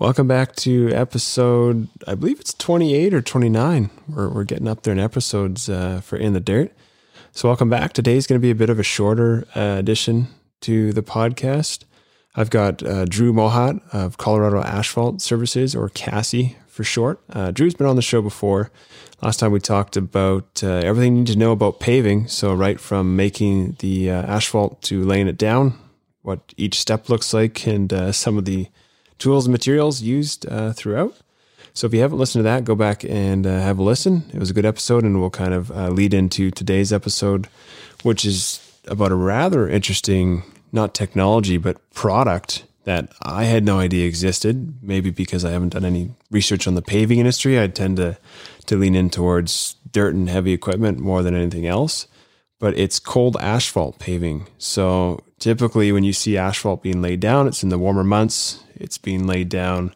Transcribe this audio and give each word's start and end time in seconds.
Welcome 0.00 0.28
back 0.28 0.56
to 0.56 0.88
episode, 0.94 1.86
I 2.06 2.14
believe 2.14 2.40
it's 2.40 2.54
28 2.54 3.12
or 3.12 3.20
29. 3.20 3.90
We're, 4.08 4.30
we're 4.30 4.44
getting 4.44 4.66
up 4.66 4.82
there 4.82 4.92
in 4.92 4.98
episodes 4.98 5.68
uh, 5.68 6.00
for 6.00 6.16
In 6.16 6.32
the 6.32 6.40
Dirt. 6.40 6.72
So, 7.32 7.50
welcome 7.50 7.68
back. 7.68 7.92
Today's 7.92 8.26
going 8.26 8.40
to 8.40 8.42
be 8.42 8.50
a 8.50 8.54
bit 8.54 8.70
of 8.70 8.78
a 8.78 8.82
shorter 8.82 9.46
uh, 9.54 9.76
addition 9.78 10.28
to 10.62 10.94
the 10.94 11.02
podcast. 11.02 11.84
I've 12.34 12.48
got 12.48 12.82
uh, 12.82 13.04
Drew 13.04 13.34
Mohat 13.34 13.82
of 13.92 14.16
Colorado 14.16 14.62
Asphalt 14.62 15.20
Services, 15.20 15.76
or 15.76 15.90
Cassie 15.90 16.56
for 16.66 16.82
short. 16.82 17.20
Uh, 17.28 17.50
Drew's 17.50 17.74
been 17.74 17.86
on 17.86 17.96
the 17.96 18.00
show 18.00 18.22
before. 18.22 18.70
Last 19.20 19.38
time 19.38 19.52
we 19.52 19.60
talked 19.60 19.98
about 19.98 20.62
uh, 20.64 20.80
everything 20.82 21.14
you 21.14 21.20
need 21.24 21.32
to 21.34 21.38
know 21.38 21.52
about 21.52 21.78
paving. 21.78 22.26
So, 22.26 22.54
right 22.54 22.80
from 22.80 23.16
making 23.16 23.76
the 23.80 24.10
uh, 24.10 24.22
asphalt 24.22 24.80
to 24.84 25.04
laying 25.04 25.28
it 25.28 25.36
down, 25.36 25.78
what 26.22 26.54
each 26.56 26.80
step 26.80 27.10
looks 27.10 27.34
like, 27.34 27.66
and 27.66 28.14
some 28.16 28.38
of 28.38 28.46
the 28.46 28.68
tools 29.20 29.46
and 29.46 29.52
materials 29.52 30.02
used 30.02 30.46
uh, 30.50 30.72
throughout. 30.72 31.16
So 31.72 31.86
if 31.86 31.94
you 31.94 32.00
haven't 32.00 32.18
listened 32.18 32.40
to 32.40 32.44
that, 32.44 32.64
go 32.64 32.74
back 32.74 33.04
and 33.04 33.46
uh, 33.46 33.60
have 33.60 33.78
a 33.78 33.82
listen. 33.82 34.28
It 34.34 34.40
was 34.40 34.50
a 34.50 34.54
good 34.54 34.66
episode, 34.66 35.04
and 35.04 35.20
we'll 35.20 35.30
kind 35.30 35.54
of 35.54 35.70
uh, 35.70 35.88
lead 35.90 36.12
into 36.12 36.50
today's 36.50 36.92
episode, 36.92 37.46
which 38.02 38.24
is 38.24 38.58
about 38.88 39.12
a 39.12 39.14
rather 39.14 39.68
interesting, 39.68 40.42
not 40.72 40.94
technology, 40.94 41.58
but 41.58 41.78
product 41.90 42.64
that 42.84 43.12
I 43.22 43.44
had 43.44 43.64
no 43.64 43.78
idea 43.78 44.06
existed. 44.08 44.82
Maybe 44.82 45.10
because 45.10 45.44
I 45.44 45.52
haven't 45.52 45.74
done 45.74 45.84
any 45.84 46.10
research 46.30 46.66
on 46.66 46.74
the 46.74 46.82
paving 46.82 47.20
industry, 47.20 47.60
I 47.60 47.68
tend 47.68 47.98
to 47.98 48.18
to 48.66 48.76
lean 48.76 48.94
in 48.94 49.10
towards 49.10 49.76
dirt 49.92 50.14
and 50.14 50.28
heavy 50.28 50.52
equipment 50.52 50.98
more 50.98 51.22
than 51.22 51.34
anything 51.34 51.66
else. 51.66 52.06
But 52.58 52.76
it's 52.78 52.98
cold 52.98 53.36
asphalt 53.40 53.98
paving. 53.98 54.46
So 54.58 55.20
typically, 55.40 55.90
when 55.90 56.04
you 56.04 56.12
see 56.12 56.38
asphalt 56.38 56.82
being 56.82 57.02
laid 57.02 57.18
down, 57.18 57.48
it's 57.48 57.64
in 57.64 57.70
the 57.70 57.78
warmer 57.78 58.04
months 58.04 58.62
it's 58.80 58.98
being 58.98 59.26
laid 59.26 59.48
down 59.48 59.94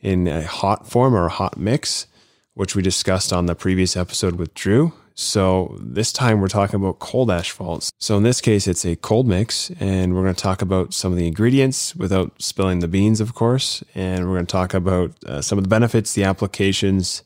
in 0.00 0.26
a 0.26 0.42
hot 0.42 0.88
form 0.88 1.14
or 1.14 1.26
a 1.26 1.30
hot 1.30 1.56
mix, 1.56 2.06
which 2.54 2.74
we 2.74 2.82
discussed 2.82 3.32
on 3.32 3.46
the 3.46 3.54
previous 3.54 3.96
episode 3.96 4.36
with 4.36 4.54
Drew. 4.54 4.92
So 5.14 5.76
this 5.78 6.10
time 6.10 6.40
we're 6.40 6.48
talking 6.48 6.76
about 6.76 6.98
cold 6.98 7.30
asphalts. 7.30 7.92
So 7.98 8.16
in 8.16 8.22
this 8.22 8.40
case, 8.40 8.66
it's 8.66 8.86
a 8.86 8.96
cold 8.96 9.28
mix, 9.28 9.70
and 9.78 10.14
we're 10.14 10.22
going 10.22 10.34
to 10.34 10.42
talk 10.42 10.62
about 10.62 10.94
some 10.94 11.12
of 11.12 11.18
the 11.18 11.26
ingredients 11.26 11.94
without 11.94 12.40
spilling 12.40 12.78
the 12.78 12.88
beans, 12.88 13.20
of 13.20 13.34
course. 13.34 13.84
And 13.94 14.26
we're 14.26 14.36
going 14.36 14.46
to 14.46 14.52
talk 14.52 14.72
about 14.72 15.12
uh, 15.24 15.42
some 15.42 15.58
of 15.58 15.64
the 15.64 15.68
benefits, 15.68 16.14
the 16.14 16.24
applications. 16.24 17.22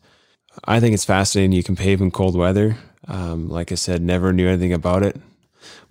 I 0.65 0.81
think 0.81 0.95
it's 0.95 1.05
fascinating. 1.05 1.53
You 1.53 1.63
can 1.63 1.77
pave 1.77 2.01
in 2.01 2.11
cold 2.11 2.37
weather. 2.37 2.77
Um, 3.07 3.49
like 3.49 3.71
I 3.71 3.77
said, 3.77 4.03
never 4.03 4.33
knew 4.33 4.49
anything 4.49 4.73
about 4.73 5.05
it. 5.05 5.17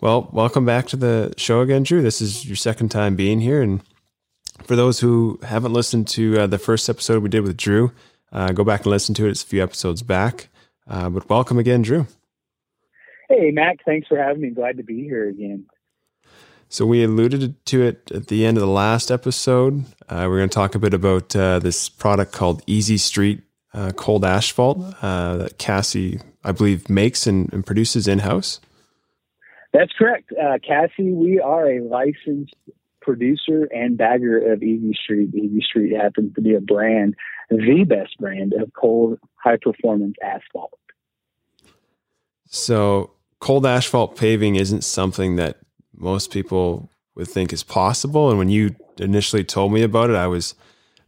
Well, 0.02 0.30
welcome 0.32 0.66
back 0.66 0.88
to 0.88 0.96
the 0.96 1.34
show 1.38 1.62
again, 1.62 1.84
Drew. 1.84 2.02
This 2.02 2.22
is 2.22 2.46
your 2.46 2.56
second 2.56 2.90
time 2.90 3.16
being 3.16 3.40
here, 3.40 3.62
and 3.62 3.82
for 4.64 4.76
those 4.76 5.00
who 5.00 5.40
haven't 5.44 5.74
listened 5.74 6.08
to 6.10 6.42
uh, 6.42 6.48
the 6.48 6.58
first 6.58 6.90
episode 6.90 7.22
we 7.22 7.30
did 7.30 7.42
with 7.42 7.58
Drew, 7.58 7.92
uh, 8.32 8.52
go 8.52 8.64
back 8.64 8.82
and 8.82 8.88
listen 8.88 9.16
to 9.16 9.26
it. 9.26 9.32
It's 9.32 9.44
a 9.44 9.48
few 9.48 9.64
episodes 9.64 10.02
back. 10.02 10.50
Uh, 10.88 11.10
but 11.10 11.30
welcome 11.30 11.58
again, 11.58 11.82
Drew. 11.82 12.08
Hey, 13.30 13.52
Mac. 13.52 13.80
Thanks 13.86 14.08
for 14.08 14.18
having 14.18 14.42
me. 14.42 14.50
Glad 14.50 14.78
to 14.78 14.84
be 14.84 15.04
here 15.04 15.28
again. 15.28 15.66
So 16.70 16.86
we 16.86 17.04
alluded 17.04 17.66
to 17.68 17.84
it 17.84 18.12
at 18.12 18.28
the 18.28 18.46
end 18.46 18.58
of 18.58 18.62
the 18.62 18.68
last 18.68 19.12
episode. 19.12 19.86
Uh, 20.10 20.26
we're 20.28 20.38
going 20.38 20.50
to 20.50 20.56
talk 20.56 20.76
a 20.76 20.80
bit 20.80 20.94
about 20.94 21.36
uh, 21.36 21.60
this 21.60 21.90
product 21.90 22.34
called 22.34 22.62
Easy 22.68 22.98
Street 22.98 23.42
uh, 23.74 23.92
Cold 23.96 24.26
Asphalt 24.26 24.80
that 25.02 25.58
Cassie, 25.58 26.20
I 26.44 26.52
believe, 26.52 26.90
makes 26.90 27.28
and, 27.28 27.52
and 27.54 27.66
produces 27.66 28.08
in 28.08 28.20
house. 28.20 28.60
That's 29.76 29.92
correct. 29.92 30.32
Uh, 30.32 30.58
Cassie. 30.66 31.12
we 31.12 31.42
are 31.42 31.70
a 31.70 31.82
licensed 31.82 32.56
producer 33.02 33.66
and 33.76 33.98
bagger 33.98 34.54
of 34.54 34.64
Easy 34.64 34.94
Street. 34.94 35.36
Easy 35.36 35.60
Street 35.60 35.94
happens 35.94 36.34
to 36.36 36.42
be 36.42 36.56
a 36.56 36.62
brand, 36.62 37.14
the 37.50 37.84
best 37.84 38.18
brand 38.18 38.54
of 38.54 38.72
cold 38.74 39.20
high 39.36 39.58
performance 39.62 40.16
asphalt. 40.24 40.80
So, 42.48 43.12
cold 43.42 43.66
asphalt 43.66 44.16
paving 44.16 44.56
isn't 44.56 44.86
something 44.86 45.36
that 45.36 45.58
most 45.94 46.32
people 46.32 46.90
would 47.16 47.28
think 47.28 47.52
is 47.52 47.64
possible. 47.64 48.30
And 48.30 48.40
when 48.40 48.48
you 48.48 48.78
initially 48.98 49.44
told 49.44 49.74
me 49.74 49.84
about 49.84 50.10
it, 50.10 50.16
I 50.16 50.28
was 50.28 50.56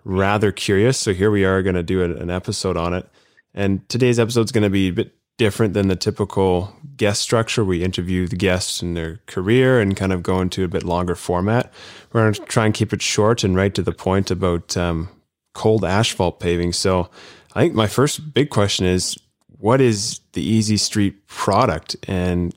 rather 0.04 0.52
curious. 0.52 1.00
So, 1.00 1.14
here 1.14 1.32
we 1.32 1.46
are 1.46 1.64
going 1.64 1.76
to 1.76 1.84
do 1.84 2.04
an 2.04 2.30
episode 2.30 2.76
on 2.76 2.94
it. 2.94 3.08
And 3.54 3.88
today's 3.88 4.20
episode 4.20 4.44
is 4.44 4.52
going 4.52 4.64
to 4.64 4.70
be 4.70 4.90
a 4.90 4.94
bit 4.94 5.17
different 5.38 5.74
than 5.74 5.88
the 5.88 5.96
typical 5.96 6.76
guest 6.96 7.22
structure. 7.22 7.64
We 7.64 7.84
interview 7.84 8.28
the 8.28 8.36
guests 8.36 8.82
and 8.82 8.98
their 8.98 9.20
career 9.28 9.80
and 9.80 9.96
kind 9.96 10.12
of 10.12 10.24
go 10.24 10.42
into 10.42 10.64
a 10.64 10.68
bit 10.68 10.84
longer 10.84 11.16
format. 11.16 11.72
We're 12.12 12.24
going 12.24 12.34
to 12.34 12.42
try 12.42 12.66
and 12.66 12.74
keep 12.74 12.92
it 12.92 13.02
short 13.02 13.44
and 13.44 13.56
right 13.56 13.74
to 13.76 13.84
the 13.84 13.92
point 13.92 14.32
about 14.32 14.76
um, 14.76 15.10
cold 15.54 15.86
asphalt 15.86 16.40
paving. 16.40 16.74
So 16.74 17.10
I 17.54 17.62
think 17.62 17.76
my 17.76 17.88
first 17.88 18.34
big 18.34 18.50
question 18.50 18.86
is 18.86 19.18
what 19.60 19.80
is 19.80 20.22
the 20.34 20.44
Easy 20.44 20.78
Street 20.78 21.28
product? 21.28 21.96
And 22.08 22.54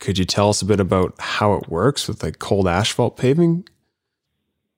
could 0.00 0.18
you 0.18 0.24
tell 0.24 0.48
us 0.48 0.62
a 0.62 0.64
bit 0.64 0.80
about 0.80 1.14
how 1.18 1.54
it 1.54 1.68
works 1.68 2.08
with 2.08 2.22
like 2.22 2.38
cold 2.38 2.66
asphalt 2.68 3.16
paving? 3.16 3.68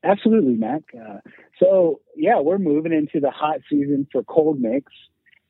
Absolutely, 0.04 0.54
Mac. 0.54 0.82
Uh, 0.94 1.18
so 1.58 2.00
yeah, 2.16 2.40
we're 2.40 2.58
moving 2.58 2.92
into 2.92 3.20
the 3.20 3.30
hot 3.30 3.60
season 3.68 4.06
for 4.10 4.22
cold 4.24 4.60
mix 4.60 4.92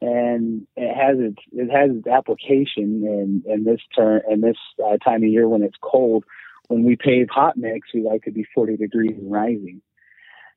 and 0.00 0.66
it 0.76 0.94
has 0.94 1.18
its 1.18 1.38
it 1.52 1.70
has 1.70 1.96
its 1.96 2.06
application 2.06 3.02
in 3.04 3.42
in 3.46 3.64
this 3.64 3.80
turn 3.94 4.22
this 4.40 4.56
uh, 4.82 4.96
time 4.98 5.22
of 5.22 5.28
year 5.28 5.48
when 5.48 5.62
it's 5.62 5.76
cold. 5.82 6.24
When 6.68 6.84
we 6.84 6.96
pave 6.96 7.28
hot 7.28 7.56
mix, 7.56 7.88
we 7.92 8.02
like 8.02 8.22
to 8.24 8.30
be 8.30 8.46
40 8.54 8.76
degrees 8.76 9.16
and 9.18 9.30
rising. 9.30 9.82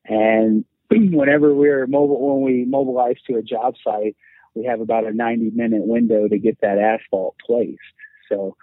And 0.06 0.64
whenever 0.92 1.54
we're 1.54 1.88
mobile, 1.88 2.36
when 2.36 2.44
we 2.44 2.66
mobilize 2.66 3.16
to 3.28 3.38
a 3.38 3.42
job 3.42 3.74
site, 3.84 4.16
we 4.54 4.66
have 4.66 4.80
about 4.80 5.06
a 5.06 5.12
90 5.12 5.52
minute 5.56 5.86
window 5.86 6.28
to 6.28 6.38
get 6.38 6.62
that 6.62 6.78
asphalt 6.78 7.36
placed. 7.46 7.80
So 8.30 8.56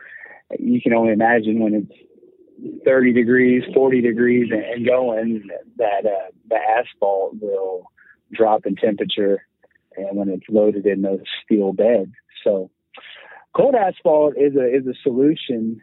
you 0.58 0.80
can 0.80 0.94
only 0.94 1.12
imagine 1.12 1.58
when 1.58 1.74
it's 1.74 2.84
30 2.84 3.12
degrees, 3.12 3.64
40 3.74 4.00
degrees, 4.00 4.50
and 4.52 4.86
going 4.86 5.48
that 5.76 6.06
uh, 6.06 6.30
the 6.48 6.56
asphalt 6.56 7.34
will 7.41 7.91
drop 8.32 8.64
in 8.64 8.76
temperature 8.76 9.42
and 10.08 10.16
when 10.18 10.28
it's 10.28 10.46
loaded 10.48 10.86
in 10.86 11.02
those 11.02 11.20
steel 11.44 11.72
beds. 11.72 12.12
So 12.44 12.70
cold 13.54 13.74
asphalt 13.74 14.34
is 14.36 14.56
a 14.56 14.66
is 14.66 14.86
a 14.86 14.94
solution 15.02 15.80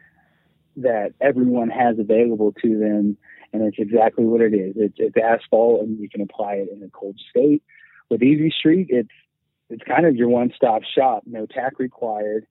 that 0.78 1.14
everyone 1.20 1.70
has 1.70 1.98
available 2.00 2.54
to 2.62 2.80
them, 2.80 3.18
and 3.52 3.64
it's 3.64 3.78
exactly 3.80 4.26
what 4.26 4.42
it 4.42 4.54
is. 4.54 4.76
It's, 4.78 4.96
it's 4.98 5.16
asphalt, 5.18 5.82
and 5.82 6.00
you 6.00 6.08
can 6.10 6.22
apply 6.22 6.56
it 6.56 6.70
in 6.72 6.84
a 6.84 6.90
cold 6.90 7.20
state. 7.30 7.64
With 8.10 8.22
Easy 8.22 8.54
Street, 8.58 8.88
it's 8.90 9.10
it's 9.70 9.84
kind 9.84 10.06
of 10.06 10.16
your 10.16 10.30
one 10.30 10.54
stop 10.56 10.84
shop. 10.84 11.24
No 11.26 11.46
tack 11.46 11.80
required. 11.80 12.46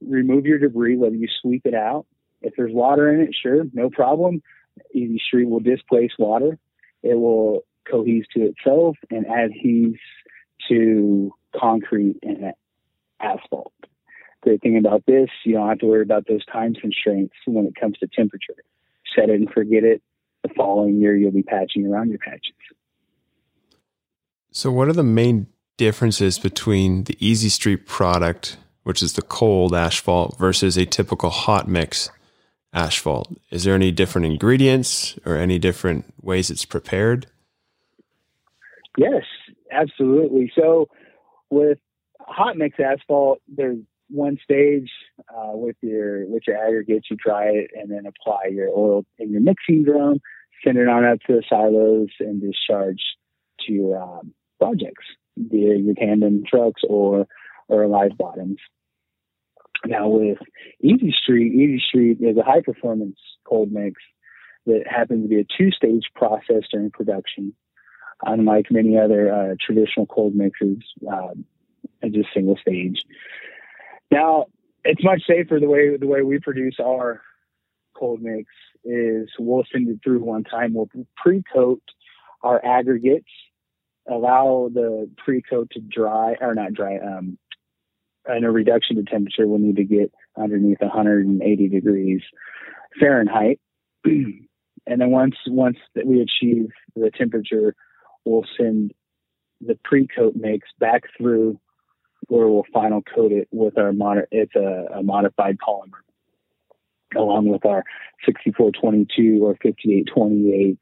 Remove 0.00 0.46
your 0.46 0.58
debris, 0.58 0.96
whether 0.96 1.14
you 1.14 1.28
sweep 1.40 1.62
it 1.66 1.74
out. 1.74 2.06
If 2.40 2.54
there's 2.56 2.72
water 2.72 3.12
in 3.12 3.20
it, 3.20 3.34
sure, 3.40 3.64
no 3.72 3.90
problem. 3.90 4.42
Easy 4.94 5.20
Street 5.24 5.48
will 5.48 5.60
displace 5.60 6.12
water. 6.18 6.58
It 7.02 7.14
will 7.14 7.64
cohese 7.90 8.24
to 8.34 8.42
itself 8.42 8.96
and 9.10 9.26
adhese 9.26 9.98
to 10.68 11.32
concrete 11.58 12.18
and 12.22 12.52
asphalt. 13.20 13.72
Great 14.42 14.62
thing 14.62 14.78
about 14.78 15.04
this, 15.06 15.28
you 15.44 15.54
don't 15.54 15.68
have 15.68 15.78
to 15.80 15.86
worry 15.86 16.02
about 16.02 16.26
those 16.28 16.44
time 16.46 16.74
constraints 16.74 17.34
when 17.46 17.66
it 17.66 17.74
comes 17.78 17.98
to 17.98 18.06
temperature. 18.06 18.54
Set 19.14 19.30
it 19.30 19.34
and 19.34 19.50
forget 19.50 19.84
it. 19.84 20.02
The 20.42 20.50
following 20.56 21.00
year, 21.00 21.16
you'll 21.16 21.32
be 21.32 21.42
patching 21.42 21.86
around 21.86 22.10
your 22.10 22.18
patches. 22.18 22.54
So, 24.52 24.70
what 24.70 24.88
are 24.88 24.92
the 24.92 25.02
main 25.02 25.48
differences 25.76 26.38
between 26.38 27.04
the 27.04 27.16
Easy 27.18 27.48
Street 27.48 27.86
product, 27.86 28.56
which 28.84 29.02
is 29.02 29.14
the 29.14 29.22
cold 29.22 29.74
asphalt, 29.74 30.38
versus 30.38 30.76
a 30.76 30.86
typical 30.86 31.30
hot 31.30 31.66
mix 31.66 32.10
asphalt? 32.72 33.36
Is 33.50 33.64
there 33.64 33.74
any 33.74 33.90
different 33.90 34.26
ingredients 34.26 35.18
or 35.24 35.36
any 35.36 35.58
different 35.58 36.14
ways 36.22 36.50
it's 36.50 36.64
prepared? 36.64 37.26
Yes, 38.96 39.24
absolutely. 39.72 40.52
So 40.54 40.88
with 41.50 41.78
hot 42.20 42.56
mix 42.56 42.78
asphalt, 42.78 43.40
there's 43.48 43.78
one 44.08 44.38
stage 44.42 44.90
uh, 45.28 45.52
with 45.52 45.76
your 45.82 46.26
with 46.26 46.42
your 46.46 46.56
aggregates. 46.56 47.08
You 47.10 47.16
dry 47.16 47.46
it 47.46 47.70
and 47.74 47.90
then 47.90 48.04
apply 48.06 48.50
your 48.50 48.68
oil 48.68 49.04
in 49.18 49.30
your 49.30 49.40
mixing 49.40 49.84
drum. 49.84 50.20
Send 50.64 50.78
it 50.78 50.88
on 50.88 51.04
up 51.04 51.20
to 51.26 51.34
the 51.34 51.42
silos 51.48 52.08
and 52.20 52.40
discharge 52.40 53.02
to 53.66 53.72
your 53.72 54.02
um, 54.02 54.32
projects, 54.58 55.04
via 55.36 55.76
your 55.76 55.94
tandem 55.94 56.42
trucks 56.46 56.82
or 56.88 57.26
or 57.68 57.86
live 57.86 58.16
bottoms. 58.16 58.58
Now 59.86 60.08
with 60.08 60.38
Easy 60.82 61.14
Street, 61.22 61.52
Easy 61.52 61.82
Street 61.86 62.18
is 62.20 62.36
a 62.36 62.42
high 62.42 62.62
performance 62.62 63.18
cold 63.48 63.70
mix 63.70 64.00
that 64.66 64.84
happens 64.86 65.24
to 65.24 65.28
be 65.28 65.40
a 65.40 65.44
two 65.44 65.70
stage 65.70 66.10
process 66.14 66.64
during 66.70 66.90
production 66.90 67.54
unlike 68.24 68.66
many 68.70 68.98
other 68.98 69.32
uh, 69.32 69.54
traditional 69.64 70.06
cold 70.06 70.34
mixes, 70.34 70.78
uh, 71.10 71.34
just 72.10 72.28
single 72.34 72.56
stage. 72.56 73.02
Now, 74.10 74.46
it's 74.84 75.04
much 75.04 75.22
safer 75.26 75.58
the 75.60 75.68
way 75.68 75.96
the 75.96 76.06
way 76.06 76.22
we 76.22 76.38
produce 76.38 76.76
our 76.80 77.20
cold 77.94 78.22
mix 78.22 78.48
is 78.84 79.28
we'll 79.38 79.64
send 79.70 79.88
it 79.88 79.98
through 80.02 80.20
one 80.20 80.44
time. 80.44 80.72
We'll 80.74 80.88
pre-coat 81.16 81.82
our 82.42 82.64
aggregates 82.64 83.28
allow 84.08 84.70
the 84.72 85.10
pre-coat 85.24 85.70
to 85.72 85.80
dry 85.80 86.34
or 86.40 86.54
not 86.54 86.72
dry. 86.72 86.98
Um, 86.98 87.38
and 88.26 88.44
a 88.44 88.50
reduction 88.50 88.96
to 88.96 89.02
temperature 89.02 89.46
will 89.46 89.58
need 89.58 89.76
to 89.76 89.84
get 89.84 90.12
underneath 90.36 90.80
180 90.80 91.68
degrees 91.68 92.22
Fahrenheit. 92.98 93.60
and 94.04 94.48
then 94.86 95.10
once 95.10 95.36
once 95.46 95.78
we 96.04 96.20
achieve 96.20 96.68
the 96.94 97.10
temperature, 97.10 97.74
we'll 98.28 98.46
send 98.56 98.92
the 99.60 99.78
pre-coat 99.84 100.34
mix 100.36 100.68
back 100.78 101.02
through 101.16 101.58
where 102.28 102.46
we'll 102.48 102.66
final 102.72 103.02
coat 103.02 103.32
it 103.32 103.48
with 103.50 103.78
our 103.78 103.92
mod- 103.92 104.26
it's 104.30 104.54
a, 104.54 104.98
a 104.98 105.02
modified 105.02 105.56
polymer 105.58 106.02
along 107.16 107.48
with 107.48 107.64
our 107.64 107.84
6422 108.26 109.42
or 109.42 109.54
5828 109.62 110.78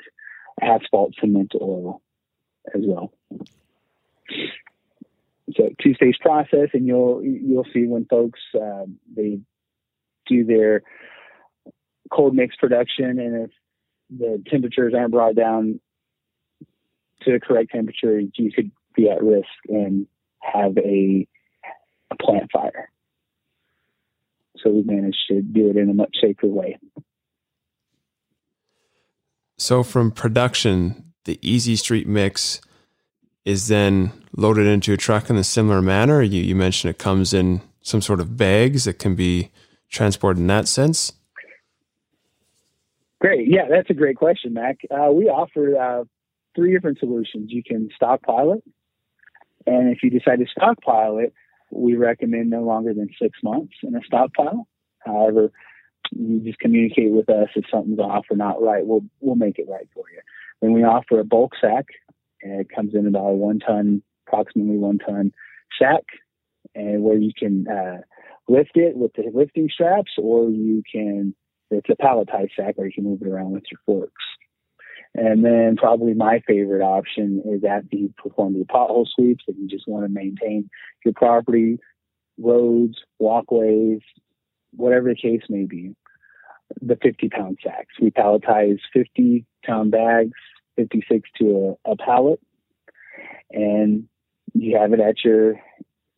asphalt 0.60 1.14
cement 1.20 1.52
oil 1.60 2.02
as 2.75 2.82
well. 2.84 3.12
So 5.56 5.69
two 5.81 5.94
stage 5.94 6.19
process, 6.20 6.70
and 6.72 6.87
you'll 6.87 7.22
you'll 7.22 7.66
see 7.72 7.87
when 7.87 8.06
folks 8.06 8.40
uh, 8.60 8.84
they 9.16 9.38
do 10.26 10.44
their 10.44 10.82
cold 12.10 12.34
mix 12.34 12.56
production, 12.56 13.20
and 13.20 13.44
if 13.44 13.50
the 14.10 14.43
temperatures 14.50 14.93
aren't 14.96 15.12
brought 15.12 15.37
down 15.37 15.81
to 17.26 17.32
the 17.32 17.40
correct 17.40 17.73
temperature, 17.73 18.19
you 18.20 18.50
could 18.52 18.70
be 18.94 19.11
at 19.11 19.23
risk 19.23 19.49
and 19.69 20.06
have 20.40 20.76
a, 20.78 21.26
a 22.11 22.17
plant 22.17 22.50
fire. 22.52 22.90
So 24.58 24.70
we 24.70 24.82
managed 24.82 25.25
to 25.28 25.43
do 25.43 25.69
it 25.69 25.76
in 25.76 25.90
a 25.90 25.94
much 25.94 26.17
safer 26.20 26.46
way. 26.46 26.78
So 29.58 29.82
from 29.82 30.11
production, 30.11 31.12
the 31.25 31.38
Easy 31.43 31.76
Street 31.76 32.06
mix 32.06 32.61
is 33.44 33.69
then 33.69 34.12
loaded 34.37 34.67
into 34.67 34.93
a 34.93 34.96
truck 34.96 35.29
in 35.31 35.37
a 35.37 35.44
similar 35.44 35.82
manner. 35.82 36.22
You, 36.22 36.43
you 36.43 36.55
mentioned 36.55 36.90
it 36.90 36.99
comes 36.99 37.34
in 37.34 37.61
some 37.82 38.00
sort 38.00 38.20
of 38.20 38.37
bags 38.37 38.84
that 38.84 38.99
can 38.99 39.14
be 39.14 39.50
transported 39.88 40.40
in 40.40 40.46
that 40.49 40.69
sense. 40.69 41.12
Great. 43.20 43.49
Yeah, 43.49 43.67
that's 43.70 43.88
a 43.88 43.94
great 43.94 44.17
question, 44.17 44.52
Mac. 44.52 44.79
Uh, 44.90 45.11
we 45.11 45.25
offer 45.25 45.79
uh, 45.79 46.05
three 46.56 46.73
different 46.73 46.99
solutions. 46.99 47.53
You 47.53 47.62
can 47.62 47.88
stockpile 47.94 48.55
it. 48.55 48.64
And 49.67 49.93
if 49.94 50.03
you 50.03 50.11
decide 50.11 50.41
to 50.41 50.47
stockpile 50.50 51.19
it, 51.19 51.32
we 51.70 51.94
recommend 51.94 52.50
no 52.50 52.62
longer 52.62 52.94
than 52.94 53.08
six 53.20 53.38
months 53.43 53.75
in 53.82 53.94
a 53.94 54.00
stockpile. 54.05 54.67
However, 55.00 55.53
you 56.12 56.41
just 56.41 56.58
communicate 56.58 57.12
with 57.12 57.29
us 57.29 57.49
if 57.56 57.64
something's 57.70 57.99
off 57.99 58.26
or 58.31 58.37
not 58.37 58.62
right. 58.62 58.87
We'll 58.87 59.05
we'll 59.20 59.37
make 59.37 59.58
it 59.58 59.69
right 59.69 59.88
for 59.93 60.05
you. 60.12 60.20
Then 60.62 60.73
we 60.73 60.85
offer 60.85 61.19
a 61.19 61.25
bulk 61.25 61.53
sack, 61.61 61.87
and 62.43 62.61
it 62.61 62.69
comes 62.75 62.94
in 62.94 63.06
about 63.06 63.31
a 63.31 63.35
one 63.35 63.58
ton, 63.58 64.03
approximately 64.26 64.79
one 64.79 64.99
ton 64.99 65.32
sack, 65.81 66.05
and 66.75 67.03
where 67.03 67.17
you 67.17 67.32
can 67.37 67.67
uh, 67.69 68.03
lift 68.49 68.76
it 68.76 68.97
with 68.97 69.12
the 69.14 69.25
lifting 69.35 69.69
straps, 69.73 70.12
or 70.19 70.49
you 70.49 70.82
can 70.91 71.35
it's 71.70 71.88
a 71.91 72.00
palletized 72.00 72.50
sack, 72.56 72.76
or 72.79 72.87
you 72.87 72.93
can 72.93 73.05
move 73.05 73.23
it 73.23 73.29
around 73.29 73.53
with 73.53 73.64
your 73.70 73.81
forks. 73.85 74.23
And 75.17 75.43
then 75.43 75.77
probably 75.77 76.13
my 76.13 76.43
favorite 76.47 76.83
option 76.83 77.43
is 77.47 77.65
after 77.65 77.97
you 77.97 78.13
perform 78.19 78.53
the 78.53 78.67
pothole 78.67 79.07
sweeps 79.09 79.45
and 79.49 79.57
you 79.57 79.67
just 79.67 79.89
want 79.89 80.05
to 80.05 80.13
maintain 80.13 80.69
your 81.07 81.15
property, 81.15 81.79
roads, 82.39 82.99
walkways, 83.19 84.01
whatever 84.73 85.09
the 85.09 85.15
case 85.15 85.41
may 85.49 85.65
be, 85.65 85.95
the 86.83 86.99
50 87.03 87.31
pound 87.31 87.59
sacks. 87.65 87.95
We 88.01 88.11
palletize 88.11 88.79
50 88.93 89.47
pound 89.65 89.91
bags, 89.91 90.37
56 90.77 91.31
to 91.39 91.79
a, 91.87 91.93
a 91.93 91.97
pallet, 91.97 92.41
and 93.51 94.09
you 94.53 94.77
have 94.79 94.93
it 94.93 95.01
at 95.01 95.25
your 95.25 95.55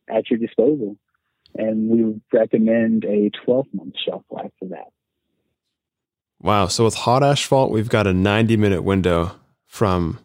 at 0.09 0.29
your 0.29 0.39
disposal. 0.39 0.97
And 1.55 1.89
we 1.89 2.21
recommend 2.37 3.05
a 3.05 3.31
12 3.45 3.67
month 3.73 3.93
shelf 4.05 4.23
life 4.29 4.51
for 4.59 4.67
that. 4.69 4.91
Wow. 6.41 6.67
So 6.67 6.85
with 6.85 6.95
hot 6.95 7.23
asphalt, 7.23 7.71
we've 7.71 7.89
got 7.89 8.07
a 8.07 8.13
90 8.13 8.57
minute 8.57 8.83
window 8.83 9.31
from 9.65 10.19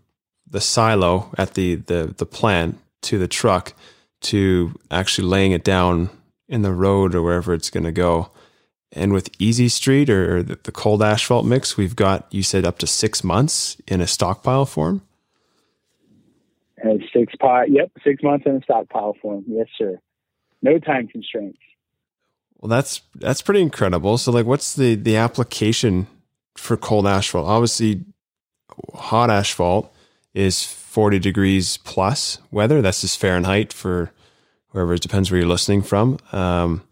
the 0.48 0.60
silo 0.60 1.32
at 1.36 1.54
the, 1.54 1.76
the, 1.76 2.14
the 2.16 2.26
plant 2.26 2.78
to 3.02 3.18
the 3.18 3.28
truck 3.28 3.74
to 4.22 4.74
actually 4.90 5.28
laying 5.28 5.52
it 5.52 5.64
down 5.64 6.10
in 6.48 6.62
the 6.62 6.72
road 6.72 7.14
or 7.14 7.22
wherever 7.22 7.52
it's 7.52 7.70
going 7.70 7.84
to 7.84 7.92
go. 7.92 8.30
And 8.92 9.12
with 9.12 9.28
Easy 9.40 9.68
Street 9.68 10.08
or, 10.08 10.42
the, 10.42 10.58
the, 10.62 10.70
cold 10.70 11.02
asphalt 11.02 11.44
mix, 11.44 11.76
we've 11.76 11.96
got, 11.96 12.26
you 12.30 12.44
said, 12.44 12.64
up 12.64 12.78
to 12.78 12.86
six 12.86 13.24
months 13.24 13.76
in 13.88 14.00
a 14.00 14.06
stockpile 14.06 14.66
form? 14.66 15.02
Uh, 16.82 16.98
six 17.12 17.34
pot, 17.40 17.70
yep, 17.70 17.90
six 18.04 18.22
months 18.22 18.46
in 18.46 18.56
a 18.56 18.62
stockpile 18.62 19.16
form. 19.20 19.44
Yes, 19.48 19.66
sir. 19.76 19.98
No 20.62 20.78
time 20.78 21.08
constraints. 21.08 21.58
Well, 22.64 22.70
that's 22.70 23.02
that's 23.16 23.42
pretty 23.42 23.60
incredible. 23.60 24.16
So, 24.16 24.32
like, 24.32 24.46
what's 24.46 24.74
the 24.74 24.94
the 24.94 25.16
application 25.18 26.06
for 26.56 26.78
cold 26.78 27.06
asphalt? 27.06 27.46
Obviously, 27.46 28.06
hot 28.94 29.28
asphalt 29.28 29.94
is 30.32 30.62
forty 30.62 31.18
degrees 31.18 31.76
plus 31.76 32.38
weather. 32.50 32.80
That's 32.80 33.02
just 33.02 33.18
Fahrenheit 33.18 33.70
for 33.70 34.12
wherever 34.70 34.94
it 34.94 35.02
depends 35.02 35.30
where 35.30 35.40
you're 35.40 35.46
listening 35.46 35.82
from. 35.82 36.16
Um, 36.32 36.82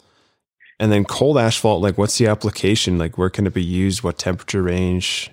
and 0.79 0.93
then 0.93 1.07
cold 1.07 1.39
asphalt, 1.39 1.81
like, 1.81 1.97
what's 1.97 2.19
the 2.19 2.27
application? 2.27 2.99
Like, 2.99 3.17
where 3.17 3.31
can 3.31 3.47
it 3.47 3.55
be 3.55 3.65
used? 3.65 4.03
What 4.03 4.19
temperature 4.19 4.63
range? 4.63 5.31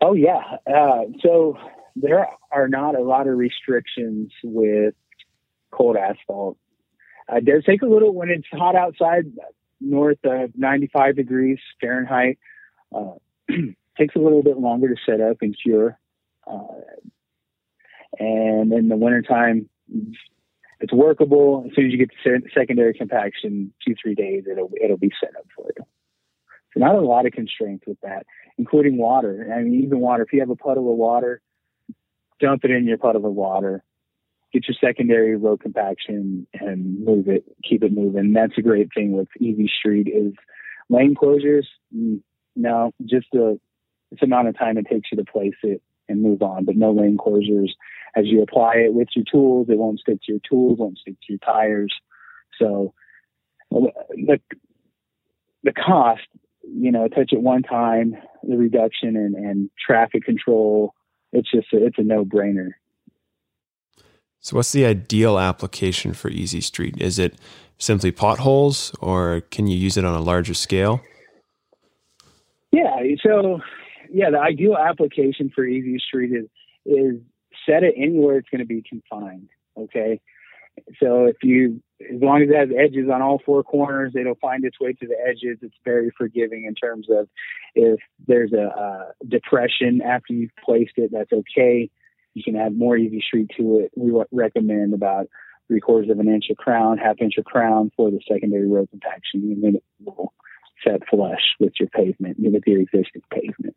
Oh 0.00 0.14
yeah. 0.14 0.40
Uh, 0.66 1.02
so 1.20 1.58
there 1.94 2.26
are 2.50 2.68
not 2.68 2.94
a 2.94 3.02
lot 3.02 3.28
of 3.28 3.36
restrictions 3.36 4.32
with 4.42 4.94
cold 5.70 5.98
asphalt. 5.98 6.56
Uh, 7.28 7.40
does 7.40 7.64
take 7.64 7.82
a 7.82 7.86
little 7.86 8.12
when 8.12 8.28
it's 8.28 8.46
hot 8.52 8.76
outside, 8.76 9.24
north 9.80 10.18
of 10.24 10.50
95 10.56 11.16
degrees 11.16 11.58
Fahrenheit. 11.80 12.38
Uh, 12.94 13.12
takes 13.98 14.16
a 14.16 14.18
little 14.18 14.42
bit 14.42 14.58
longer 14.58 14.88
to 14.88 14.96
set 15.06 15.20
up 15.20 15.38
and 15.40 15.56
cure. 15.60 15.98
Uh, 16.46 16.80
and 18.18 18.72
in 18.72 18.88
the 18.88 18.96
wintertime, 18.96 19.68
it's 20.80 20.92
workable. 20.92 21.64
As 21.66 21.74
soon 21.74 21.86
as 21.86 21.92
you 21.92 21.98
get 21.98 22.10
to 22.24 22.40
secondary 22.54 22.94
compaction, 22.94 23.72
two 23.86 23.94
three 24.00 24.14
days, 24.14 24.44
it'll 24.50 24.70
it'll 24.82 24.98
be 24.98 25.10
set 25.20 25.34
up 25.36 25.46
for 25.56 25.70
you. 25.76 25.84
So 26.72 26.80
not 26.80 26.96
a 26.96 27.00
lot 27.00 27.26
of 27.26 27.32
constraints 27.32 27.84
with 27.86 28.00
that, 28.02 28.26
including 28.58 28.98
water. 28.98 29.52
I 29.56 29.62
mean, 29.62 29.82
even 29.82 30.00
water. 30.00 30.22
If 30.24 30.32
you 30.32 30.40
have 30.40 30.50
a 30.50 30.56
puddle 30.56 30.90
of 30.90 30.96
water, 30.96 31.40
dump 32.40 32.64
it 32.64 32.70
in 32.70 32.86
your 32.86 32.98
puddle 32.98 33.26
of 33.26 33.32
water 33.32 33.82
get 34.54 34.68
your 34.68 34.76
secondary 34.80 35.36
road 35.36 35.60
compaction 35.60 36.46
and 36.54 37.04
move 37.04 37.28
it, 37.28 37.44
keep 37.68 37.82
it 37.82 37.92
moving. 37.92 38.32
That's 38.32 38.56
a 38.56 38.62
great 38.62 38.88
thing 38.94 39.12
with 39.12 39.28
Easy 39.40 39.68
Street 39.78 40.06
is 40.06 40.32
lane 40.88 41.16
closures. 41.20 41.66
Mm, 41.94 42.20
no, 42.54 42.92
just 43.04 43.26
the 43.32 43.58
it's 44.12 44.22
amount 44.22 44.46
of 44.46 44.56
time 44.56 44.78
it 44.78 44.86
takes 44.88 45.08
you 45.10 45.18
to 45.18 45.24
place 45.24 45.56
it 45.64 45.82
and 46.08 46.22
move 46.22 46.40
on, 46.40 46.64
but 46.64 46.76
no 46.76 46.92
lane 46.92 47.18
closures. 47.18 47.70
As 48.16 48.26
you 48.26 48.42
apply 48.42 48.74
it 48.76 48.94
with 48.94 49.08
your 49.16 49.24
tools, 49.30 49.66
it 49.68 49.76
won't 49.76 49.98
stick 49.98 50.20
to 50.22 50.32
your 50.32 50.40
tools, 50.48 50.78
won't 50.78 50.98
stick 50.98 51.14
to 51.14 51.32
your 51.32 51.38
tires. 51.38 51.92
So 52.60 52.94
the 53.70 54.38
the 55.64 55.72
cost, 55.72 56.22
you 56.62 56.92
know, 56.92 57.08
touch 57.08 57.32
it 57.32 57.40
one 57.40 57.62
time, 57.62 58.14
the 58.46 58.56
reduction 58.56 59.16
and, 59.16 59.34
and 59.34 59.70
traffic 59.84 60.24
control, 60.24 60.94
it's 61.32 61.50
just 61.50 61.72
a, 61.72 61.84
it's 61.84 61.98
a 61.98 62.02
no 62.02 62.24
brainer. 62.24 62.70
So, 64.44 64.56
what's 64.56 64.72
the 64.72 64.84
ideal 64.84 65.38
application 65.38 66.12
for 66.12 66.28
Easy 66.28 66.60
Street? 66.60 67.00
Is 67.00 67.18
it 67.18 67.38
simply 67.78 68.12
potholes, 68.12 68.94
or 69.00 69.40
can 69.50 69.66
you 69.66 69.76
use 69.78 69.96
it 69.96 70.04
on 70.04 70.14
a 70.14 70.20
larger 70.20 70.52
scale? 70.52 71.00
Yeah. 72.70 72.94
So, 73.22 73.60
yeah, 74.12 74.28
the 74.28 74.38
ideal 74.38 74.76
application 74.76 75.50
for 75.54 75.64
Easy 75.64 75.98
Street 75.98 76.30
is 76.30 76.44
is 76.84 77.22
set 77.64 77.84
it 77.84 77.94
anywhere 77.96 78.36
it's 78.36 78.50
going 78.50 78.58
to 78.58 78.66
be 78.66 78.82
confined. 78.86 79.48
Okay. 79.78 80.20
So 81.00 81.24
if 81.24 81.36
you, 81.42 81.80
as 82.12 82.20
long 82.20 82.42
as 82.42 82.50
it 82.50 82.56
has 82.56 82.68
edges 82.76 83.08
on 83.10 83.22
all 83.22 83.40
four 83.46 83.62
corners, 83.62 84.12
it'll 84.14 84.34
find 84.34 84.66
its 84.66 84.78
way 84.78 84.92
to 84.92 85.06
the 85.06 85.16
edges. 85.26 85.56
It's 85.62 85.74
very 85.86 86.10
forgiving 86.18 86.66
in 86.66 86.74
terms 86.74 87.06
of 87.08 87.28
if 87.74 87.98
there's 88.26 88.52
a, 88.52 88.66
a 88.66 89.12
depression 89.26 90.02
after 90.02 90.34
you've 90.34 90.50
placed 90.62 90.98
it, 90.98 91.12
that's 91.12 91.32
okay 91.32 91.88
you 92.34 92.42
can 92.42 92.56
add 92.56 92.76
more 92.76 92.96
Easy 92.96 93.20
Street 93.20 93.50
to 93.56 93.78
it. 93.78 93.92
We 93.96 94.12
recommend 94.32 94.92
about 94.92 95.28
three 95.68 95.80
quarters 95.80 96.10
of 96.10 96.18
an 96.18 96.28
inch 96.28 96.46
of 96.50 96.56
crown, 96.56 96.98
half 96.98 97.16
inch 97.20 97.34
of 97.38 97.44
crown 97.44 97.90
for 97.96 98.10
the 98.10 98.20
secondary 98.28 98.68
road 98.68 98.90
compaction, 98.90 99.42
and 99.42 99.62
then 99.62 99.76
it 99.76 99.84
will 100.04 100.32
set 100.82 101.00
flush 101.08 101.54
with 101.58 101.72
your 101.78 101.88
pavement, 101.88 102.36
with 102.38 102.62
your 102.66 102.80
existing 102.80 103.22
pavement. 103.30 103.76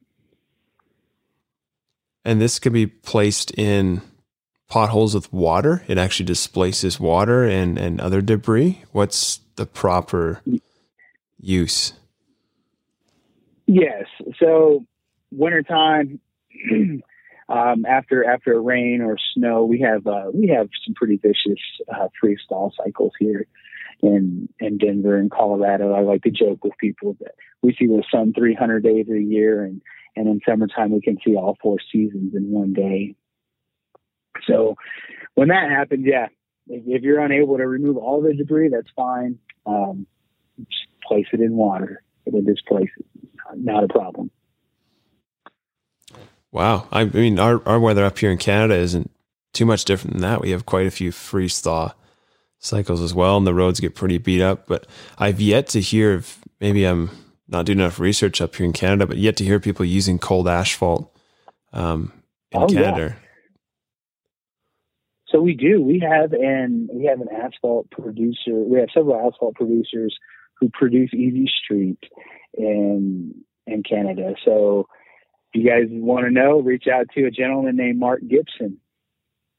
And 2.25 2.41
this 2.41 2.59
can 2.59 2.73
be 2.73 2.87
placed 2.87 3.51
in 3.51 4.01
potholes 4.67 5.15
with 5.15 5.31
water. 5.31 5.83
It 5.87 5.97
actually 5.97 6.25
displaces 6.25 6.99
water 6.99 7.43
and, 7.45 7.77
and 7.77 8.01
other 8.01 8.21
debris. 8.21 8.83
What's 8.91 9.39
the 9.55 9.65
proper 9.65 10.41
use? 11.39 11.93
Yes. 13.65 14.05
So 14.39 14.85
wintertime, 15.31 16.19
um, 17.49 17.85
after 17.85 18.25
after 18.25 18.61
rain 18.61 19.01
or 19.01 19.17
snow, 19.33 19.63
we 19.63 19.79
have 19.81 20.05
uh, 20.05 20.25
we 20.33 20.47
have 20.49 20.69
some 20.85 20.93
pretty 20.95 21.17
vicious 21.17 21.61
uh, 21.93 22.07
freeze 22.19 22.39
thaw 22.49 22.69
cycles 22.83 23.13
here 23.19 23.47
in 24.01 24.49
in 24.59 24.77
Denver 24.77 25.17
and 25.17 25.31
Colorado. 25.31 25.93
I 25.93 26.01
like 26.01 26.23
to 26.23 26.31
joke 26.31 26.63
with 26.63 26.73
people 26.77 27.15
that 27.21 27.35
we 27.61 27.73
see 27.73 27.87
the 27.87 28.03
sun 28.11 28.33
300 28.33 28.83
days 28.83 29.07
a 29.09 29.19
year, 29.19 29.63
and 29.63 29.81
and 30.15 30.27
in 30.27 30.41
summertime 30.47 30.91
we 30.91 31.01
can 31.01 31.17
see 31.25 31.35
all 31.35 31.57
four 31.61 31.77
seasons 31.91 32.35
in 32.35 32.51
one 32.51 32.73
day. 32.73 33.15
So 34.45 34.75
when 35.35 35.47
that 35.47 35.69
happens, 35.69 36.05
yeah, 36.05 36.27
if, 36.67 36.83
if 36.85 37.01
you're 37.03 37.23
unable 37.23 37.57
to 37.57 37.67
remove 37.67 37.97
all 37.97 38.21
the 38.21 38.33
debris, 38.33 38.69
that's 38.69 38.91
fine. 38.95 39.39
Um, 39.65 40.05
just 40.59 40.87
place 41.07 41.27
it 41.31 41.39
in 41.39 41.55
water. 41.55 42.03
It'll 42.25 42.41
displace 42.41 42.89
it. 42.97 43.05
Not 43.55 43.83
a 43.83 43.87
problem. 43.87 44.31
Wow. 46.51 46.87
I 46.91 47.05
mean, 47.05 47.39
our, 47.39 47.61
our 47.67 47.79
weather 47.79 48.05
up 48.05 48.17
here 48.17 48.31
in 48.31 48.37
Canada 48.37 48.75
isn't 48.75 49.11
too 49.53 49.65
much 49.65 49.85
different 49.85 50.13
than 50.13 50.21
that. 50.21 50.41
We 50.41 50.51
have 50.51 50.65
quite 50.65 50.87
a 50.87 50.91
few 50.91 51.11
freeze 51.11 51.59
thaw 51.59 51.93
cycles 52.59 53.01
as 53.01 53.13
well, 53.13 53.37
and 53.37 53.45
the 53.45 53.53
roads 53.53 53.79
get 53.79 53.95
pretty 53.95 54.17
beat 54.17 54.41
up. 54.41 54.67
But 54.67 54.87
I've 55.17 55.41
yet 55.41 55.67
to 55.69 55.81
hear 55.81 56.13
of 56.13 56.37
maybe 56.59 56.85
I'm 56.85 57.09
not 57.47 57.65
doing 57.65 57.79
enough 57.79 57.99
research 57.99 58.41
up 58.41 58.55
here 58.55 58.65
in 58.65 58.73
Canada, 58.73 59.05
but 59.05 59.17
yet 59.17 59.37
to 59.37 59.43
hear 59.43 59.59
people 59.59 59.85
using 59.85 60.19
cold 60.19 60.47
asphalt 60.47 61.11
um, 61.73 62.11
in 62.51 62.61
oh, 62.61 62.67
Canada. 62.67 63.15
Yeah. 63.17 63.23
So 65.29 65.41
we 65.41 65.53
do. 65.53 65.81
We 65.81 65.99
have 65.99 66.33
an 66.33 66.89
we 66.91 67.05
have 67.05 67.19
an 67.19 67.27
asphalt 67.29 67.89
producer. 67.91 68.53
We 68.53 68.79
have 68.79 68.89
several 68.93 69.27
asphalt 69.27 69.55
producers 69.55 70.17
who 70.59 70.69
produce 70.69 71.13
Easy 71.13 71.49
Street 71.63 71.99
in 72.53 73.35
in 73.65 73.83
Canada. 73.83 74.35
So 74.45 74.87
you 75.57 75.67
guys 75.67 75.87
want 75.89 76.25
to 76.25 76.31
know, 76.31 76.59
reach 76.59 76.85
out 76.87 77.07
to 77.15 77.25
a 77.25 77.31
gentleman 77.31 77.75
named 77.75 77.99
Mark 77.99 78.21
Gibson. 78.27 78.77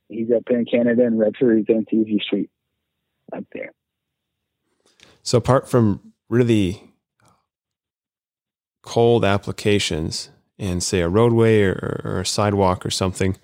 He's 0.09 0.29
up 0.35 0.45
in 0.49 0.65
Canada 0.65 1.05
and 1.05 1.21
on 1.21 1.85
Easy 1.93 2.21
Street 2.25 2.51
up 3.35 3.45
there. 3.53 3.73
So 5.23 5.37
apart 5.39 5.69
from 5.69 6.13
really 6.29 6.83
cold 8.83 9.25
applications 9.25 10.31
and 10.59 10.83
say 10.83 11.01
a 11.01 11.09
roadway 11.09 11.63
or, 11.63 12.01
or 12.05 12.21
a 12.21 12.27
sidewalk 12.27 12.87
or 12.87 12.91
something, 12.91 13.37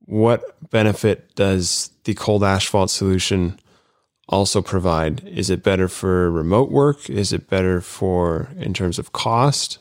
what 0.00 0.70
benefit 0.70 1.34
does 1.34 1.90
the 2.04 2.14
cold 2.14 2.44
asphalt 2.44 2.90
solution 2.90 3.58
also 4.28 4.62
provide? 4.62 5.26
Is 5.26 5.50
it 5.50 5.62
better 5.62 5.88
for 5.88 6.30
remote 6.30 6.70
work? 6.70 7.08
Is 7.08 7.32
it 7.32 7.48
better 7.48 7.80
for 7.80 8.50
in 8.56 8.74
terms 8.74 8.98
of 8.98 9.12
cost? 9.12 9.78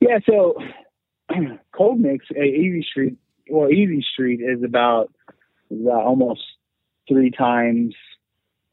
Yeah, 0.00 0.18
so 0.28 0.56
cold 1.74 2.00
mix 2.00 2.26
at 2.30 2.44
Easy 2.44 2.86
Street, 2.88 3.16
well, 3.50 3.70
Easy 3.70 4.04
Street 4.12 4.40
is 4.40 4.62
about 4.62 5.12
uh, 5.72 5.90
almost 5.90 6.42
three 7.08 7.30
times, 7.30 7.94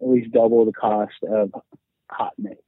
at 0.02 0.08
least 0.10 0.32
double 0.32 0.66
the 0.66 0.74
cost 0.74 1.14
of 1.28 1.52
hot 2.10 2.34
mix. 2.38 2.62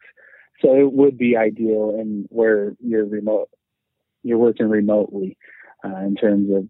So 0.62 0.74
it 0.76 0.92
would 0.92 1.18
be 1.18 1.38
ideal 1.38 1.96
and 2.00 2.26
where 2.30 2.74
you're 2.80 3.06
remote, 3.06 3.50
you're 4.24 4.40
working 4.40 4.70
remotely 4.70 5.38
uh, 5.86 5.98
in 5.98 6.16
terms 6.16 6.50
of 6.52 6.68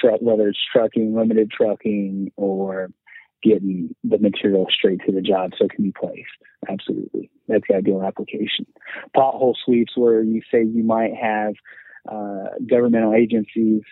truck, 0.00 0.20
whether 0.20 0.48
it's 0.48 0.58
trucking, 0.72 1.14
limited 1.14 1.50
trucking, 1.50 2.32
or 2.36 2.90
getting 3.42 3.94
the 4.04 4.18
material 4.18 4.66
straight 4.70 5.00
to 5.06 5.12
the 5.12 5.20
job 5.20 5.52
so 5.56 5.64
it 5.66 5.70
can 5.70 5.84
be 5.84 5.92
placed. 5.92 6.28
Absolutely. 6.68 7.30
That's 7.50 7.64
the 7.68 7.76
ideal 7.76 8.02
application. 8.02 8.66
Pothole 9.16 9.54
sweeps 9.64 9.96
where 9.96 10.22
you 10.22 10.42
say 10.50 10.62
you 10.64 10.84
might 10.84 11.14
have 11.14 11.54
uh, 12.10 12.50
governmental 12.68 13.14
agencies 13.14 13.82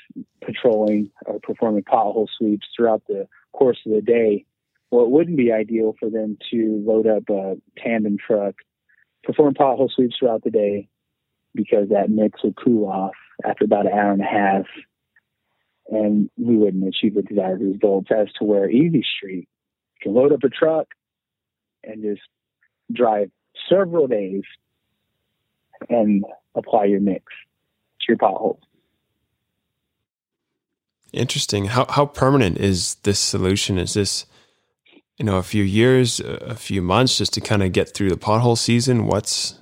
patrolling 0.44 1.10
or 1.26 1.38
performing 1.40 1.82
pothole 1.82 2.28
sweeps 2.38 2.66
throughout 2.74 3.02
the 3.08 3.26
course 3.52 3.78
of 3.86 3.92
the 3.92 4.00
day. 4.00 4.44
Well, 4.90 5.04
it 5.04 5.10
wouldn't 5.10 5.36
be 5.36 5.52
ideal 5.52 5.94
for 5.98 6.08
them 6.08 6.38
to 6.50 6.82
load 6.86 7.06
up 7.06 7.28
a 7.28 7.56
tandem 7.76 8.16
truck, 8.24 8.54
perform 9.24 9.54
pothole 9.54 9.90
sweeps 9.90 10.16
throughout 10.18 10.44
the 10.44 10.50
day 10.50 10.88
because 11.54 11.88
that 11.90 12.10
mix 12.10 12.42
would 12.42 12.56
cool 12.56 12.88
off 12.88 13.14
after 13.44 13.64
about 13.64 13.86
an 13.86 13.92
hour 13.92 14.12
and 14.12 14.22
a 14.22 14.24
half 14.24 14.66
and 15.88 16.30
we 16.36 16.56
wouldn't 16.56 16.86
achieve 16.86 17.14
the 17.14 17.22
desired 17.22 17.60
results 17.60 18.08
as 18.10 18.28
to 18.38 18.44
where 18.44 18.70
Easy 18.70 19.02
Street 19.16 19.48
can 20.02 20.14
load 20.14 20.32
up 20.32 20.44
a 20.44 20.48
truck 20.48 20.88
and 21.82 22.02
just 22.02 22.20
drive 22.92 23.30
several 23.68 24.06
days 24.06 24.42
and 25.88 26.24
apply 26.54 26.84
your 26.84 27.00
mix 27.00 27.24
to 28.00 28.06
your 28.08 28.18
potholes. 28.18 28.60
Interesting. 31.12 31.66
How 31.66 31.86
how 31.88 32.06
permanent 32.06 32.58
is 32.58 32.96
this 32.96 33.18
solution? 33.18 33.78
Is 33.78 33.94
this 33.94 34.26
you 35.16 35.24
know 35.24 35.38
a 35.38 35.42
few 35.42 35.64
years, 35.64 36.20
a 36.20 36.54
few 36.54 36.82
months, 36.82 37.16
just 37.16 37.32
to 37.34 37.40
kind 37.40 37.62
of 37.62 37.72
get 37.72 37.94
through 37.94 38.10
the 38.10 38.16
pothole 38.16 38.58
season? 38.58 39.06
What's 39.06 39.58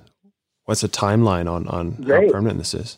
what's 0.65 0.83
a 0.83 0.89
timeline 0.89 1.49
on 1.49 1.67
on 1.69 2.03
how 2.03 2.29
permanent 2.29 2.57
this 2.59 2.73
is? 2.73 2.97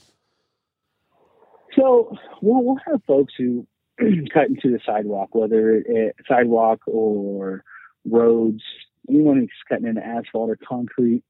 So 1.75 2.11
we'll, 2.41 2.63
we'll 2.63 2.79
have 2.87 3.01
folks 3.05 3.33
who 3.37 3.67
cut 4.33 4.47
into 4.47 4.71
the 4.71 4.79
sidewalk, 4.85 5.35
whether 5.35 5.75
it, 5.75 6.15
sidewalk 6.27 6.79
or 6.87 7.63
roads, 8.09 8.63
anyone 9.09 9.37
who's 9.37 9.49
cutting 9.67 9.87
into 9.87 10.05
asphalt 10.05 10.49
or 10.49 10.57
concrete, 10.67 11.23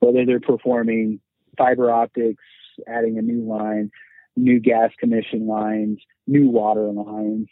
whether 0.00 0.24
they're 0.24 0.40
performing 0.40 1.20
fiber 1.56 1.90
optics, 1.90 2.42
adding 2.88 3.18
a 3.18 3.22
new 3.22 3.46
line, 3.46 3.90
new 4.36 4.60
gas 4.60 4.90
commission 4.98 5.46
lines, 5.46 5.98
new 6.26 6.48
water 6.48 6.90
lines. 6.90 7.48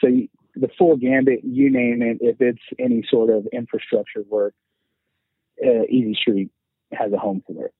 So 0.00 0.08
you, 0.08 0.28
the 0.56 0.68
full 0.78 0.96
gambit, 0.96 1.40
you 1.42 1.70
name 1.70 2.02
it, 2.02 2.18
if 2.20 2.40
it's 2.40 2.62
any 2.78 3.04
sort 3.08 3.30
of 3.30 3.46
infrastructure 3.52 4.22
work, 4.28 4.54
uh, 5.64 5.82
Easy 5.88 6.14
Street 6.14 6.50
has 6.92 7.12
a 7.12 7.18
home 7.18 7.42
for 7.46 7.66
it. 7.66 7.74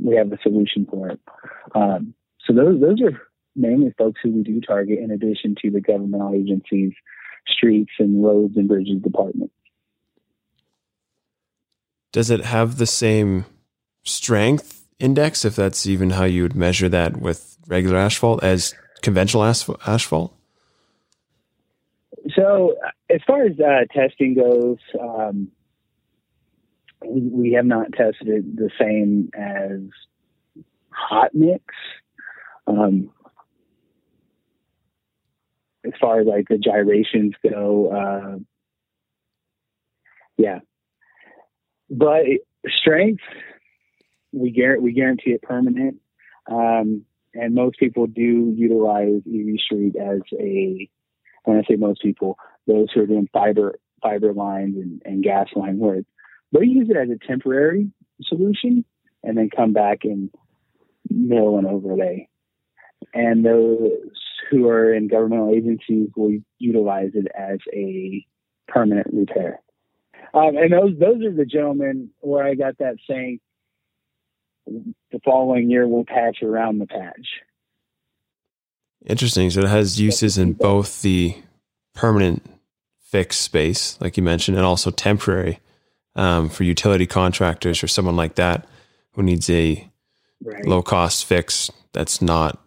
We 0.00 0.16
have 0.16 0.32
a 0.32 0.38
solution 0.42 0.86
for 0.88 1.10
it. 1.10 1.20
Um, 1.74 2.14
so 2.44 2.52
those 2.52 2.80
those 2.80 3.00
are 3.02 3.20
mainly 3.56 3.92
folks 3.98 4.20
who 4.22 4.30
we 4.30 4.42
do 4.42 4.60
target 4.60 4.98
in 5.00 5.10
addition 5.10 5.54
to 5.62 5.70
the 5.70 5.80
governmental 5.80 6.34
agencies, 6.34 6.92
streets 7.46 7.92
and 7.98 8.24
roads 8.24 8.56
and 8.56 8.68
bridges 8.68 9.02
department. 9.02 9.50
Does 12.12 12.30
it 12.30 12.44
have 12.44 12.78
the 12.78 12.86
same 12.86 13.44
strength 14.04 14.86
index, 14.98 15.44
if 15.44 15.56
that's 15.56 15.86
even 15.86 16.10
how 16.10 16.24
you 16.24 16.42
would 16.42 16.56
measure 16.56 16.88
that 16.88 17.18
with 17.18 17.58
regular 17.66 17.98
asphalt, 17.98 18.42
as 18.42 18.74
conventional 19.02 19.44
asphalt? 19.44 20.32
So, 22.34 22.74
as 23.10 23.20
far 23.26 23.44
as 23.44 23.58
uh, 23.60 23.84
testing 23.92 24.34
goes, 24.34 24.78
um, 25.00 25.48
we, 27.04 27.52
have 27.52 27.64
not 27.64 27.92
tested 27.92 28.28
it 28.28 28.56
the 28.56 28.70
same 28.78 29.30
as 29.34 29.80
hot 30.90 31.30
mix. 31.34 31.62
Um, 32.66 33.10
as 35.86 35.92
far 36.00 36.20
as 36.20 36.26
like 36.26 36.46
the 36.48 36.58
gyrations 36.58 37.34
go, 37.48 37.90
uh, 37.92 38.38
yeah. 40.36 40.58
But 41.90 42.24
strength, 42.80 43.22
we 44.32 44.50
guarantee 44.50 44.82
we 44.82 44.92
guarantee 44.92 45.30
it 45.30 45.42
permanent, 45.42 45.96
um, 46.50 47.04
and 47.34 47.54
most 47.54 47.78
people 47.78 48.06
do 48.06 48.52
utilize 48.56 49.22
Easy 49.26 49.58
Street 49.58 49.96
as 49.96 50.20
a. 50.38 50.88
When 51.44 51.56
I 51.56 51.62
say 51.62 51.76
most 51.76 52.02
people, 52.02 52.36
those 52.66 52.88
who 52.92 53.02
are 53.02 53.06
doing 53.06 53.28
fiber 53.32 53.78
fiber 54.02 54.32
lines 54.34 54.76
and, 54.76 55.02
and 55.04 55.22
gas 55.22 55.48
line 55.56 55.78
work, 55.78 56.04
they 56.52 56.66
use 56.66 56.88
it 56.90 56.96
as 56.96 57.08
a 57.08 57.26
temporary 57.26 57.90
solution, 58.22 58.84
and 59.22 59.36
then 59.36 59.48
come 59.54 59.72
back 59.72 60.04
and 60.04 60.30
mill 61.08 61.56
and 61.56 61.66
overlay. 61.66 62.28
And 63.14 63.44
those 63.44 63.90
who 64.50 64.68
are 64.68 64.92
in 64.92 65.08
governmental 65.08 65.54
agencies 65.54 66.10
will 66.16 66.38
utilize 66.58 67.10
it 67.14 67.26
as 67.34 67.58
a 67.72 68.26
permanent 68.66 69.08
repair. 69.12 69.60
Um, 70.34 70.56
and 70.56 70.72
those 70.72 70.98
those 70.98 71.24
are 71.24 71.32
the 71.32 71.46
gentlemen 71.46 72.10
where 72.20 72.44
I 72.44 72.54
got 72.54 72.78
that 72.78 72.96
saying. 73.08 73.40
The 74.66 75.20
following 75.24 75.70
year, 75.70 75.88
we'll 75.88 76.04
patch 76.04 76.42
around 76.42 76.78
the 76.78 76.86
patch. 76.86 77.26
Interesting. 79.06 79.48
So 79.48 79.60
it 79.60 79.68
has 79.68 79.98
uses 79.98 80.36
in 80.36 80.52
both 80.52 81.00
the 81.00 81.36
permanent 81.94 82.44
fixed 83.00 83.40
space, 83.40 83.98
like 84.00 84.18
you 84.18 84.22
mentioned, 84.22 84.58
and 84.58 84.66
also 84.66 84.90
temporary 84.90 85.60
um, 86.14 86.50
for 86.50 86.64
utility 86.64 87.06
contractors 87.06 87.82
or 87.82 87.88
someone 87.88 88.16
like 88.16 88.34
that 88.34 88.66
who 89.12 89.22
needs 89.22 89.48
a 89.48 89.88
right. 90.42 90.66
low 90.66 90.82
cost 90.82 91.24
fix 91.24 91.70
that's 91.92 92.20
not 92.20 92.58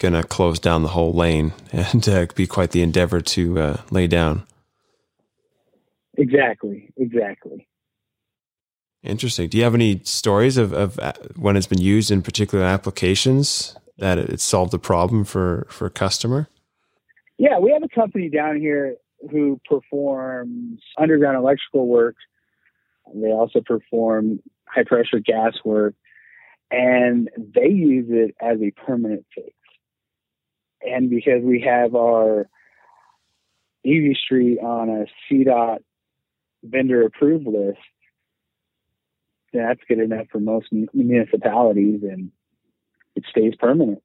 going 0.00 0.14
to 0.14 0.24
close 0.24 0.58
down 0.58 0.82
the 0.82 0.88
whole 0.88 1.12
lane 1.12 1.52
and 1.72 2.08
uh, 2.08 2.26
be 2.34 2.46
quite 2.46 2.72
the 2.72 2.82
endeavor 2.82 3.20
to 3.20 3.58
uh, 3.58 3.80
lay 3.90 4.06
down. 4.06 4.44
Exactly, 6.22 6.92
exactly. 6.96 7.66
Interesting. 9.02 9.48
Do 9.48 9.58
you 9.58 9.64
have 9.64 9.74
any 9.74 10.00
stories 10.04 10.56
of, 10.56 10.72
of 10.72 10.96
uh, 11.00 11.14
when 11.34 11.56
it's 11.56 11.66
been 11.66 11.80
used 11.80 12.12
in 12.12 12.22
particular 12.22 12.64
applications 12.64 13.76
that 13.98 14.18
it 14.18 14.40
solved 14.40 14.72
a 14.72 14.78
problem 14.78 15.24
for 15.24 15.66
for 15.68 15.86
a 15.86 15.90
customer? 15.90 16.48
Yeah, 17.38 17.58
we 17.58 17.72
have 17.72 17.82
a 17.82 17.88
company 17.88 18.28
down 18.28 18.60
here 18.60 18.94
who 19.32 19.60
performs 19.68 20.80
underground 20.96 21.36
electrical 21.36 21.88
work. 21.88 22.14
They 23.12 23.32
also 23.32 23.60
perform 23.60 24.40
high 24.68 24.84
pressure 24.84 25.18
gas 25.18 25.54
work, 25.64 25.94
and 26.70 27.28
they 27.36 27.68
use 27.68 28.06
it 28.10 28.36
as 28.40 28.58
a 28.62 28.70
permanent 28.86 29.26
fix. 29.34 29.50
And 30.82 31.10
because 31.10 31.42
we 31.42 31.62
have 31.62 31.96
our 31.96 32.48
Easy 33.84 34.14
Street 34.14 34.60
on 34.60 34.88
a 34.88 35.06
CDOT 35.28 35.78
vendor 36.62 37.02
approved 37.02 37.46
list, 37.46 37.78
that's 39.52 39.80
good 39.86 39.98
enough 39.98 40.26
for 40.30 40.40
most 40.40 40.68
municipalities 40.94 42.00
and 42.02 42.30
it 43.14 43.24
stays 43.28 43.54
permanent 43.58 44.02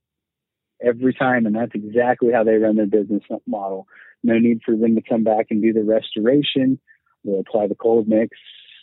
every 0.84 1.14
time. 1.14 1.46
And 1.46 1.56
that's 1.56 1.72
exactly 1.74 2.32
how 2.34 2.44
they 2.44 2.56
run 2.56 2.76
their 2.76 2.86
business 2.86 3.24
model. 3.46 3.88
No 4.24 4.38
need 4.38 4.62
for 4.66 4.76
them 4.76 4.96
to 4.96 5.02
come 5.02 5.24
back 5.24 5.48
and 5.50 5.62
do 5.62 5.74
the 5.74 5.84
restoration. 5.84 6.80
They'll 7.24 7.40
apply 7.40 7.68
the 7.68 7.76
cold 7.76 8.08
mix 8.08 8.38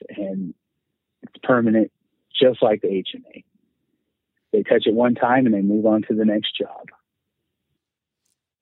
and 0.08 0.54
it's 1.22 1.34
permanent, 1.42 1.90
just 2.40 2.62
like 2.62 2.80
the 2.82 2.88
HMA. 2.88 3.44
They 4.52 4.62
touch 4.62 4.86
it 4.86 4.94
one 4.94 5.14
time 5.14 5.46
and 5.46 5.54
they 5.54 5.62
move 5.62 5.84
on 5.84 6.02
to 6.08 6.14
the 6.14 6.24
next 6.24 6.56
job. 6.56 6.88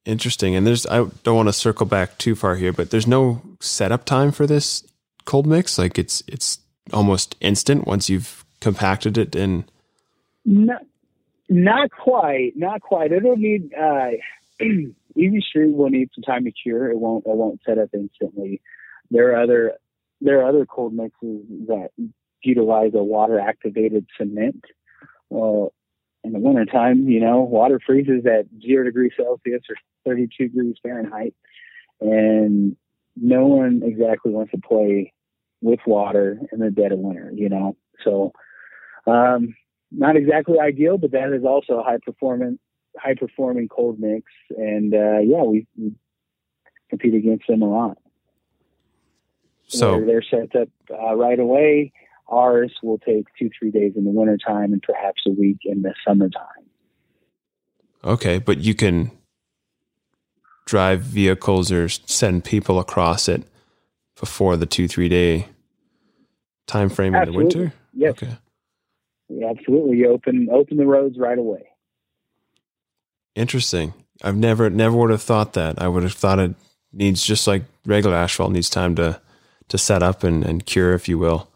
Interesting. 0.04 0.57
And 0.57 0.66
there's, 0.66 0.87
I 0.87 1.04
don't 1.23 1.37
want 1.37 1.49
to 1.49 1.52
circle 1.52 1.87
back 1.87 2.19
too 2.19 2.35
far 2.35 2.57
here, 2.57 2.73
but 2.73 2.90
there's 2.90 3.07
no 3.07 3.42
setup 3.61 4.04
time 4.04 4.33
for 4.33 4.47
this 4.47 4.83
cold 5.25 5.47
mix. 5.47 5.79
Like 5.79 5.99
it's, 5.99 6.23
it's 6.26 6.59
almost 6.93 7.37
instant 7.41 7.87
once 7.87 8.09
you've 8.09 8.45
compacted 8.61 9.19
it 9.19 9.35
in. 9.35 9.64
Not, 10.45 10.83
not 11.49 11.91
quite, 11.91 12.52
not 12.57 12.81
quite. 12.81 13.12
It'll 13.12 13.37
need, 13.37 13.73
uh, 13.75 14.11
Easy 15.17 15.41
Street 15.47 15.75
will 15.75 15.91
need 15.91 16.11
some 16.14 16.23
time 16.23 16.45
to 16.45 16.52
cure. 16.52 16.91
It 16.91 16.99
won't, 16.99 17.26
it 17.26 17.37
won't 17.37 17.61
set 17.67 17.79
up 17.79 17.91
instantly. 17.93 18.61
There 19.11 19.33
are 19.33 19.43
other, 19.43 19.73
there 20.21 20.41
are 20.41 20.49
other 20.49 20.64
cold 20.67 20.95
mixes 20.95 21.45
that 21.67 21.91
utilize 22.43 22.93
a 22.95 23.02
water 23.02 23.38
activated 23.38 24.07
cement. 24.19 24.64
Well, 25.29 25.73
in 26.25 26.33
the 26.33 26.38
wintertime, 26.38 27.09
you 27.09 27.21
know, 27.21 27.41
water 27.41 27.81
freezes 27.85 28.25
at 28.26 28.47
zero 28.64 28.85
degrees 28.85 29.12
Celsius 29.17 29.62
or 29.69 29.76
32 30.07 30.49
degrees 30.49 30.76
Fahrenheit. 30.83 31.35
And 32.00 32.76
no 33.16 33.47
one 33.47 33.83
exactly 33.85 34.33
wants 34.33 34.52
to 34.52 34.59
play 34.59 35.12
with 35.61 35.81
water 35.87 36.40
in 36.52 36.59
the 36.59 36.71
dead 36.71 36.92
of 36.92 36.99
winter, 36.99 37.31
you 37.35 37.49
know. 37.49 37.76
So, 38.04 38.33
um, 39.07 39.54
not 39.90 40.16
exactly 40.16 40.59
ideal, 40.59 40.99
but 40.99 41.12
that 41.12 41.33
is 41.33 41.45
also 41.45 41.75
a 41.75 41.83
high 41.83 41.99
performance, 42.04 42.59
high 42.99 43.14
performing 43.14 43.69
cold 43.69 43.99
mix. 44.00 44.25
And 44.57 44.95
uh, 44.95 45.19
yeah, 45.19 45.42
we, 45.42 45.66
we, 45.76 45.92
compete 46.90 47.14
against 47.14 47.47
them 47.47 47.62
a 47.62 47.71
lot. 47.71 47.97
So 49.66 49.92
they're, 49.92 50.04
they're 50.04 50.23
set 50.23 50.54
up 50.61 50.69
uh, 50.90 51.14
right 51.14 51.38
away. 51.38 51.92
Ours 52.28 52.73
will 52.83 52.99
take 52.99 53.25
two, 53.38 53.49
three 53.59 53.71
days 53.71 53.92
in 53.97 54.04
the 54.04 54.11
wintertime 54.11 54.75
and 54.75 54.83
perhaps 54.83 55.23
a 55.26 55.31
week 55.31 55.59
in 55.64 55.81
the 55.81 55.95
summertime. 56.07 56.45
Okay, 58.04 58.38
but 58.38 58.59
you 58.59 58.75
can 58.75 59.11
drive 60.73 61.02
vehicles 61.02 61.71
or 61.71 61.87
send 61.87 62.43
people 62.45 62.79
across 62.79 63.29
it 63.29 63.43
before 64.19 64.57
the 64.57 64.64
two, 64.64 64.88
three 64.88 65.11
day 65.11 65.47
time 66.67 66.88
frame 66.88 67.14
absolutely. 67.14 67.43
in 67.43 67.49
the 67.50 67.59
winter? 67.59 67.75
Yes. 67.93 68.11
Okay. 68.12 68.38
Yeah, 69.29 69.50
absolutely. 69.50 69.99
You 69.99 70.09
open 70.09 70.49
open 70.50 70.79
the 70.79 70.87
roads 70.87 71.19
right 71.19 71.37
away. 71.38 71.69
Interesting. 73.35 73.93
I've 74.23 74.37
never 74.37 74.71
never 74.71 74.97
would 74.97 75.11
have 75.11 75.21
thought 75.21 75.52
that. 75.52 75.80
I 75.80 75.89
would 75.89 76.04
have 76.04 76.15
thought 76.15 76.39
it 76.39 76.54
needs 76.91 77.23
just 77.23 77.47
like 77.47 77.65
regular 77.85 78.17
asphalt 78.17 78.52
needs 78.52 78.71
time 78.71 78.95
to 78.95 79.21
to 79.69 79.76
set 79.76 80.02
up 80.02 80.25
and, 80.25 80.43
and 80.43 80.65
cure, 80.65 80.95
if 80.95 81.06
you 81.06 81.19
will 81.19 81.50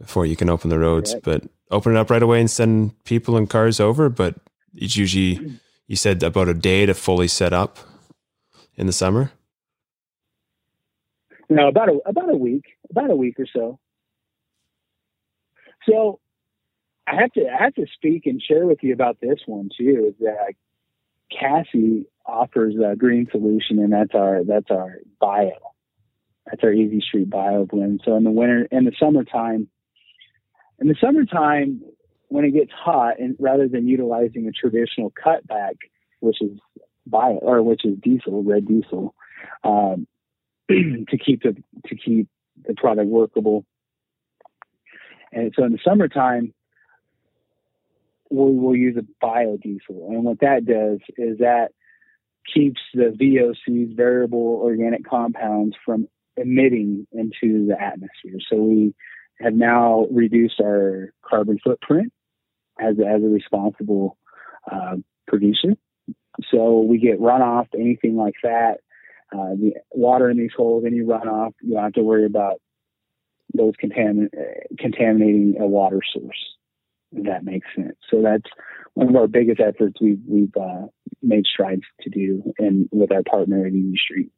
before 0.00 0.26
you 0.26 0.34
can 0.34 0.50
open 0.50 0.68
the 0.68 0.80
roads. 0.80 1.12
Correct. 1.12 1.24
But 1.24 1.42
open 1.70 1.94
it 1.94 1.98
up 1.98 2.10
right 2.10 2.24
away 2.24 2.40
and 2.40 2.50
send 2.50 3.04
people 3.04 3.36
and 3.36 3.48
cars 3.48 3.78
over. 3.78 4.08
But 4.08 4.34
it's 4.74 4.96
usually, 4.96 5.60
you 5.86 5.94
said 5.94 6.24
about 6.24 6.48
a 6.48 6.54
day 6.54 6.86
to 6.86 6.94
fully 6.94 7.28
set 7.28 7.52
up 7.52 7.78
in 8.78 8.86
the 8.86 8.92
summer. 8.92 9.32
No, 11.50 11.68
about 11.68 11.88
a 11.88 11.98
about 12.06 12.30
a 12.32 12.36
week, 12.36 12.64
about 12.88 13.10
a 13.10 13.16
week 13.16 13.38
or 13.38 13.46
so. 13.52 13.78
So, 15.88 16.20
I 17.06 17.16
have 17.20 17.32
to 17.32 17.46
I 17.46 17.64
have 17.64 17.74
to 17.74 17.86
speak 17.94 18.26
and 18.26 18.40
share 18.40 18.66
with 18.66 18.78
you 18.82 18.92
about 18.92 19.18
this 19.20 19.40
one 19.46 19.68
too. 19.76 20.06
Is 20.08 20.14
that 20.20 20.54
Cassie 21.30 22.06
offers 22.24 22.74
a 22.76 22.96
green 22.96 23.26
solution, 23.30 23.78
and 23.78 23.92
that's 23.92 24.14
our 24.14 24.44
that's 24.44 24.70
our 24.70 24.98
bio. 25.20 25.50
That's 26.46 26.62
our 26.62 26.72
Easy 26.72 27.00
Street 27.00 27.28
Bio 27.28 27.66
blend. 27.66 28.02
So 28.04 28.16
in 28.16 28.24
the 28.24 28.30
winter, 28.30 28.66
in 28.70 28.84
the 28.84 28.92
summertime, 28.98 29.68
in 30.78 30.88
the 30.88 30.96
summertime, 31.00 31.82
when 32.28 32.44
it 32.44 32.52
gets 32.52 32.72
hot, 32.72 33.18
and 33.18 33.36
rather 33.38 33.68
than 33.68 33.86
utilizing 33.86 34.46
a 34.46 34.52
traditional 34.52 35.10
cutback, 35.12 35.74
which 36.20 36.40
is 36.40 36.58
bio 37.10 37.34
or 37.34 37.62
which 37.62 37.84
is 37.84 37.96
diesel, 38.02 38.42
red 38.42 38.66
diesel, 38.66 39.14
um, 39.64 40.06
to 40.68 41.18
keep 41.18 41.42
the 41.42 41.56
to 41.86 41.96
keep 41.96 42.28
the 42.66 42.74
product 42.74 43.08
workable. 43.08 43.64
And 45.32 45.52
so 45.56 45.64
in 45.64 45.72
the 45.72 45.78
summertime, 45.84 46.54
we 48.30 48.56
will 48.56 48.76
use 48.76 48.96
a 48.96 49.24
biodiesel, 49.24 50.08
and 50.08 50.24
what 50.24 50.40
that 50.40 50.64
does 50.64 51.00
is 51.16 51.38
that 51.38 51.68
keeps 52.52 52.80
the 52.94 53.14
VOCs, 53.20 53.94
variable 53.96 54.60
organic 54.62 55.04
compounds, 55.04 55.76
from 55.84 56.08
emitting 56.36 57.06
into 57.12 57.66
the 57.66 57.76
atmosphere. 57.80 58.38
So 58.50 58.56
we 58.56 58.94
have 59.40 59.54
now 59.54 60.06
reduced 60.10 60.60
our 60.60 61.12
carbon 61.22 61.58
footprint 61.62 62.12
as, 62.80 62.96
as 62.98 63.22
a 63.22 63.28
responsible 63.28 64.16
uh, 64.70 64.96
producer. 65.26 65.74
So 66.50 66.80
we 66.80 66.98
get 66.98 67.20
runoff, 67.20 67.66
anything 67.74 68.16
like 68.16 68.34
that. 68.42 68.78
Uh, 69.32 69.54
the 69.54 69.72
water 69.90 70.30
in 70.30 70.38
these 70.38 70.52
holes, 70.56 70.84
any 70.86 71.00
runoff, 71.00 71.52
you 71.60 71.74
don't 71.74 71.82
have 71.82 71.92
to 71.94 72.02
worry 72.02 72.24
about 72.24 72.60
those 73.54 73.74
contamin- 73.82 74.30
contaminating 74.78 75.56
a 75.60 75.66
water 75.66 76.00
source. 76.12 76.38
If 77.12 77.24
that 77.24 77.44
makes 77.44 77.66
sense. 77.74 77.96
So 78.10 78.20
that's 78.22 78.50
one 78.94 79.08
of 79.08 79.16
our 79.16 79.26
biggest 79.26 79.60
efforts 79.60 79.94
we've, 80.00 80.20
we've 80.26 80.54
uh, 80.60 80.86
made 81.22 81.44
strides 81.46 81.82
to 82.02 82.10
do, 82.10 82.52
and 82.58 82.88
with 82.92 83.10
our 83.12 83.22
partner 83.22 83.66
at 83.66 83.72
Easy 83.72 83.96
Street. 83.96 84.30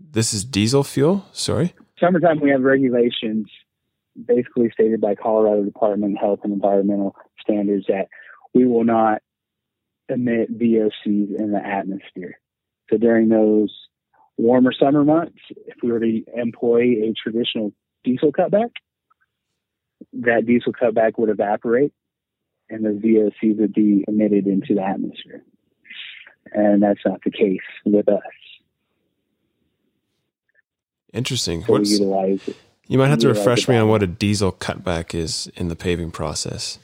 This 0.00 0.32
is 0.32 0.44
diesel 0.44 0.84
fuel. 0.84 1.26
Sorry. 1.32 1.74
Summertime, 1.98 2.40
we 2.40 2.50
have 2.50 2.62
regulations 2.62 3.46
basically 4.26 4.70
stated 4.72 5.00
by 5.00 5.14
Colorado 5.14 5.64
Department 5.64 6.16
of 6.16 6.20
Health 6.20 6.40
and 6.44 6.52
Environmental 6.52 7.16
Standards 7.40 7.86
that 7.88 8.08
we 8.54 8.64
will 8.64 8.84
not 8.84 9.20
emit 10.08 10.56
VOCs 10.56 11.38
in 11.38 11.52
the 11.52 11.60
atmosphere. 11.64 12.38
So 12.90 12.96
during 12.96 13.28
those 13.28 13.74
warmer 14.36 14.72
summer 14.72 15.04
months, 15.04 15.38
if 15.66 15.76
we 15.82 15.92
were 15.92 16.00
to 16.00 16.24
employ 16.34 17.08
a 17.08 17.14
traditional 17.22 17.72
diesel 18.04 18.32
cutback, 18.32 18.70
that 20.12 20.46
diesel 20.46 20.72
cutback 20.72 21.18
would 21.18 21.28
evaporate 21.28 21.92
and 22.70 22.84
the 22.84 22.90
VOCs 22.90 23.58
would 23.58 23.72
be 23.72 24.04
emitted 24.06 24.46
into 24.46 24.74
the 24.74 24.82
atmosphere. 24.82 25.42
And 26.52 26.82
that's 26.82 27.00
not 27.04 27.20
the 27.24 27.30
case 27.30 27.58
with 27.84 28.08
us. 28.08 28.22
Interesting. 31.12 31.64
So 31.64 31.78
utilize 31.78 32.46
it. 32.48 32.56
You 32.86 32.98
might 32.98 33.08
have 33.08 33.18
to 33.18 33.28
refresh 33.28 33.68
me 33.68 33.76
on 33.76 33.88
what 33.88 34.02
a 34.02 34.06
diesel 34.06 34.50
cutback 34.50 35.14
is 35.14 35.50
in 35.56 35.68
the 35.68 35.76
paving 35.76 36.10
process. 36.10 36.78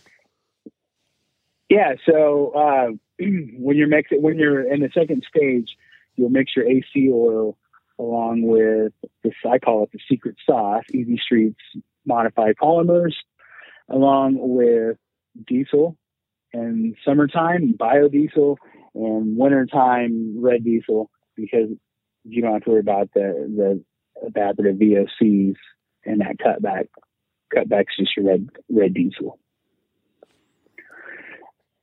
Yeah, 1.70 1.94
so 2.04 2.50
uh, 2.50 2.92
when 3.18 3.76
you're 3.76 3.88
mixing, 3.88 4.22
when 4.22 4.38
you're 4.38 4.70
in 4.72 4.80
the 4.80 4.90
second 4.94 5.24
stage, 5.28 5.76
you'll 6.16 6.30
mix 6.30 6.52
your 6.56 6.66
AC 6.68 7.10
oil 7.12 7.56
along 7.98 8.42
with 8.42 8.92
this. 9.22 9.34
I 9.48 9.58
call 9.58 9.84
it 9.84 9.90
the 9.92 10.00
secret 10.08 10.36
sauce, 10.46 10.84
Easy 10.92 11.18
Streets 11.22 11.60
modified 12.06 12.56
polymers, 12.60 13.14
along 13.88 14.36
with 14.38 14.96
diesel 15.46 15.96
and 16.52 16.96
summertime 17.04 17.74
biodiesel 17.78 18.56
and 18.94 19.36
wintertime 19.36 20.40
red 20.40 20.64
diesel 20.64 21.10
because 21.36 21.68
you 22.24 22.42
don't 22.42 22.54
have 22.54 22.64
to 22.64 22.70
worry 22.70 22.80
about 22.80 23.10
the 23.14 23.82
the 24.22 24.30
evaporative 24.30 24.80
VOCs 24.80 25.56
and 26.04 26.20
that 26.20 26.38
cutback 26.38 26.86
cutback's 27.54 27.96
just 27.98 28.16
your 28.16 28.26
red 28.26 28.48
red 28.70 28.94
diesel. 28.94 29.38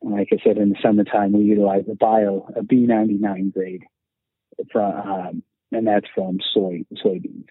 Like 0.02 0.30
I 0.32 0.38
said, 0.44 0.58
in 0.58 0.70
the 0.70 0.78
summertime 0.82 1.32
we 1.34 1.44
utilize 1.44 1.84
a 1.90 1.96
bio 1.96 2.48
a 2.56 2.62
B99 2.62 3.54
grade 3.54 3.84
from 4.72 4.94
um, 4.94 5.44
and 5.72 5.88
that's 5.88 6.08
from 6.14 6.40
soy 6.54 6.84
soybeans. 7.04 7.46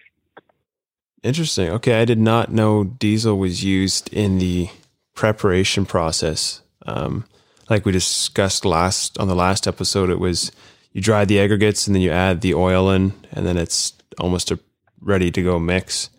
Interesting. 1.23 1.69
Okay, 1.69 2.01
I 2.01 2.05
did 2.05 2.19
not 2.19 2.51
know 2.51 2.83
diesel 2.83 3.37
was 3.37 3.63
used 3.63 4.11
in 4.13 4.39
the 4.39 4.69
preparation 5.13 5.85
process. 5.85 6.61
Um, 6.85 7.25
like 7.69 7.85
we 7.85 7.91
discussed 7.91 8.65
last 8.65 9.19
on 9.19 9.27
the 9.27 9.35
last 9.35 9.67
episode, 9.67 10.09
it 10.09 10.19
was 10.19 10.51
you 10.93 11.01
dry 11.01 11.25
the 11.25 11.39
aggregates 11.39 11.87
and 11.87 11.95
then 11.95 12.01
you 12.01 12.11
add 12.11 12.41
the 12.41 12.53
oil 12.53 12.89
in, 12.89 13.13
and 13.31 13.45
then 13.45 13.57
it's 13.57 13.93
almost 14.19 14.51
a 14.51 14.59
ready 14.99 15.31
to 15.31 15.41
go 15.43 15.59
mix 15.59 16.09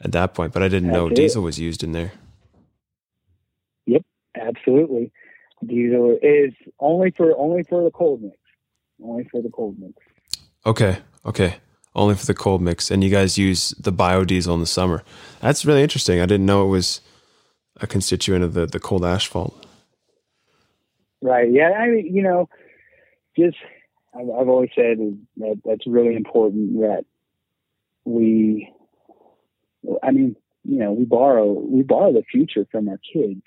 at 0.00 0.12
that 0.12 0.34
point. 0.34 0.52
But 0.52 0.62
I 0.62 0.68
didn't 0.68 0.90
That's 0.90 0.98
know 0.98 1.06
it. 1.08 1.14
diesel 1.14 1.42
was 1.42 1.58
used 1.58 1.82
in 1.82 1.92
there. 1.92 2.12
Yep, 3.86 4.02
absolutely. 4.36 5.10
Diesel 5.66 6.18
is 6.22 6.52
only 6.80 7.10
for 7.12 7.36
only 7.36 7.62
for 7.64 7.82
the 7.82 7.90
cold 7.90 8.22
mix. 8.22 8.36
Only 9.02 9.24
for 9.30 9.42
the 9.42 9.50
cold 9.50 9.76
mix. 9.78 9.94
Okay. 10.66 10.98
Okay. 11.24 11.56
Only 11.94 12.14
for 12.14 12.26
the 12.26 12.34
cold 12.34 12.62
mix, 12.62 12.90
and 12.90 13.04
you 13.04 13.10
guys 13.10 13.36
use 13.36 13.70
the 13.78 13.92
biodiesel 13.92 14.54
in 14.54 14.60
the 14.60 14.66
summer. 14.66 15.02
That's 15.40 15.66
really 15.66 15.82
interesting. 15.82 16.20
I 16.20 16.26
didn't 16.26 16.46
know 16.46 16.64
it 16.64 16.68
was 16.68 17.00
a 17.80 17.86
constituent 17.86 18.44
of 18.44 18.54
the 18.54 18.66
the 18.66 18.80
cold 18.80 19.04
asphalt. 19.04 19.66
Right. 21.20 21.52
Yeah. 21.52 21.70
I 21.70 21.88
mean, 21.88 22.14
you 22.14 22.22
know, 22.22 22.48
just 23.36 23.56
I've, 24.14 24.28
I've 24.30 24.48
always 24.48 24.70
said 24.74 24.98
that 25.36 25.60
that's 25.64 25.86
really 25.86 26.14
important 26.14 26.80
that 26.80 27.04
we. 28.04 28.72
I 30.02 30.12
mean, 30.12 30.36
you 30.64 30.78
know, 30.78 30.92
we 30.92 31.04
borrow 31.04 31.52
we 31.52 31.82
borrow 31.82 32.12
the 32.12 32.22
future 32.22 32.66
from 32.70 32.88
our 32.88 32.98
kids, 33.12 33.42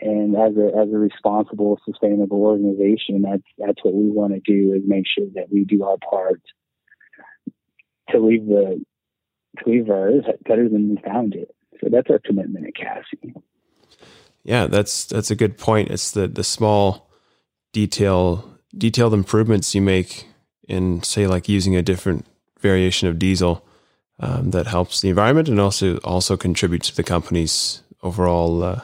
and 0.00 0.34
as 0.36 0.56
a 0.56 0.66
as 0.76 0.88
a 0.92 0.98
responsible, 0.98 1.78
sustainable 1.84 2.42
organization, 2.42 3.22
that's 3.22 3.42
that's 3.58 3.84
what 3.84 3.94
we 3.94 4.10
want 4.10 4.32
to 4.32 4.40
do 4.40 4.74
is 4.74 4.82
make 4.86 5.04
sure 5.06 5.26
that 5.34 5.52
we 5.52 5.64
do 5.64 5.84
our 5.84 5.96
part 5.98 6.40
to 8.10 8.18
leave 8.18 8.46
the 8.46 8.82
to 9.58 9.70
leave 9.70 9.90
our 9.90 10.08
earth 10.08 10.24
better 10.48 10.68
than 10.68 10.90
we 10.90 11.02
found 11.02 11.34
it. 11.34 11.54
So 11.80 11.88
that's 11.90 12.08
our 12.10 12.20
commitment 12.24 12.66
at 12.66 12.74
Cassie. 12.74 13.34
Yeah, 14.44 14.66
that's 14.66 15.04
that's 15.04 15.30
a 15.30 15.36
good 15.36 15.58
point. 15.58 15.90
It's 15.90 16.10
the 16.10 16.26
the 16.26 16.44
small 16.44 17.10
detail 17.72 18.48
detailed 18.76 19.14
improvements 19.14 19.74
you 19.74 19.82
make 19.82 20.26
in 20.68 21.02
say 21.02 21.26
like 21.26 21.48
using 21.48 21.76
a 21.76 21.82
different 21.82 22.26
variation 22.60 23.08
of 23.08 23.18
diesel 23.18 23.66
um, 24.20 24.50
that 24.52 24.66
helps 24.66 25.00
the 25.00 25.08
environment 25.08 25.48
and 25.48 25.60
also 25.60 25.98
also 25.98 26.36
contributes 26.36 26.88
to 26.88 26.96
the 26.96 27.02
company's 27.02 27.82
overall 28.02 28.62
uh, 28.62 28.80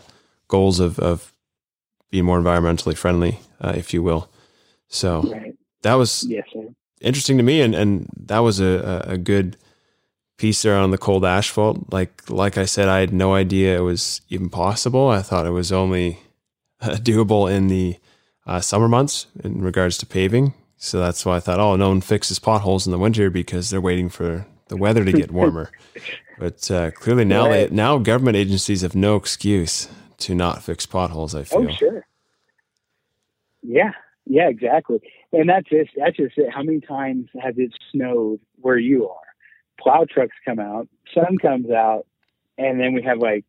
goals 0.48 0.80
of, 0.80 0.98
of 0.98 1.32
being 2.10 2.24
more 2.24 2.40
environmentally 2.40 2.96
friendly, 2.96 3.40
uh, 3.60 3.74
if 3.76 3.94
you 3.94 4.02
will. 4.02 4.30
So 4.88 5.22
right. 5.22 5.54
that 5.82 5.94
was 5.94 6.24
yes, 6.24 6.46
interesting 7.00 7.36
to 7.36 7.42
me, 7.42 7.60
and 7.60 7.74
and 7.74 8.08
that 8.16 8.40
was 8.40 8.60
a 8.60 9.04
a 9.06 9.18
good 9.18 9.56
piece 10.38 10.62
there 10.62 10.76
on 10.76 10.90
the 10.90 10.98
cold 10.98 11.24
asphalt. 11.24 11.92
Like 11.92 12.28
like 12.30 12.56
I 12.56 12.64
said, 12.64 12.88
I 12.88 13.00
had 13.00 13.12
no 13.12 13.34
idea 13.34 13.78
it 13.78 13.82
was 13.82 14.22
even 14.28 14.48
possible. 14.48 15.08
I 15.08 15.22
thought 15.22 15.46
it 15.46 15.50
was 15.50 15.70
only 15.70 16.18
uh, 16.80 16.96
doable 16.96 17.52
in 17.52 17.68
the 17.68 17.96
uh, 18.46 18.60
summer 18.60 18.88
months 18.88 19.26
in 19.44 19.62
regards 19.62 19.98
to 19.98 20.06
paving. 20.06 20.54
So 20.78 21.00
that's 21.00 21.26
why 21.26 21.36
I 21.36 21.40
thought, 21.40 21.58
oh, 21.58 21.74
no 21.74 21.88
one 21.88 22.00
fixes 22.00 22.38
potholes 22.38 22.86
in 22.86 22.92
the 22.92 22.98
winter 22.98 23.30
because 23.30 23.68
they're 23.68 23.80
waiting 23.80 24.08
for 24.08 24.46
the 24.68 24.76
weather 24.76 25.04
to 25.04 25.12
get 25.12 25.32
warmer. 25.32 25.72
but 26.38 26.70
uh, 26.70 26.92
clearly 26.92 27.24
now, 27.24 27.48
right. 27.48 27.68
they, 27.68 27.74
now 27.74 27.98
government 27.98 28.36
agencies 28.36 28.82
have 28.82 28.94
no 28.94 29.16
excuse 29.16 29.88
to 30.18 30.34
not 30.34 30.62
fix 30.62 30.86
potholes. 30.86 31.34
I 31.34 31.40
oh, 31.40 31.44
feel. 31.44 31.68
Oh, 31.68 31.72
sure. 31.72 32.06
Yeah, 33.62 33.92
yeah, 34.26 34.48
exactly. 34.48 35.00
And 35.32 35.48
that's 35.48 35.68
just 35.68 35.90
that's 35.96 36.16
just 36.16 36.38
it. 36.38 36.52
How 36.52 36.62
many 36.62 36.80
times 36.80 37.28
has 37.40 37.54
it 37.56 37.72
snowed 37.92 38.40
where 38.56 38.78
you 38.78 39.08
are? 39.08 39.16
Plow 39.80 40.06
trucks 40.08 40.36
come 40.44 40.58
out, 40.58 40.88
sun 41.14 41.38
comes 41.38 41.70
out, 41.70 42.06
and 42.56 42.80
then 42.80 42.94
we 42.94 43.02
have 43.02 43.18
like 43.18 43.44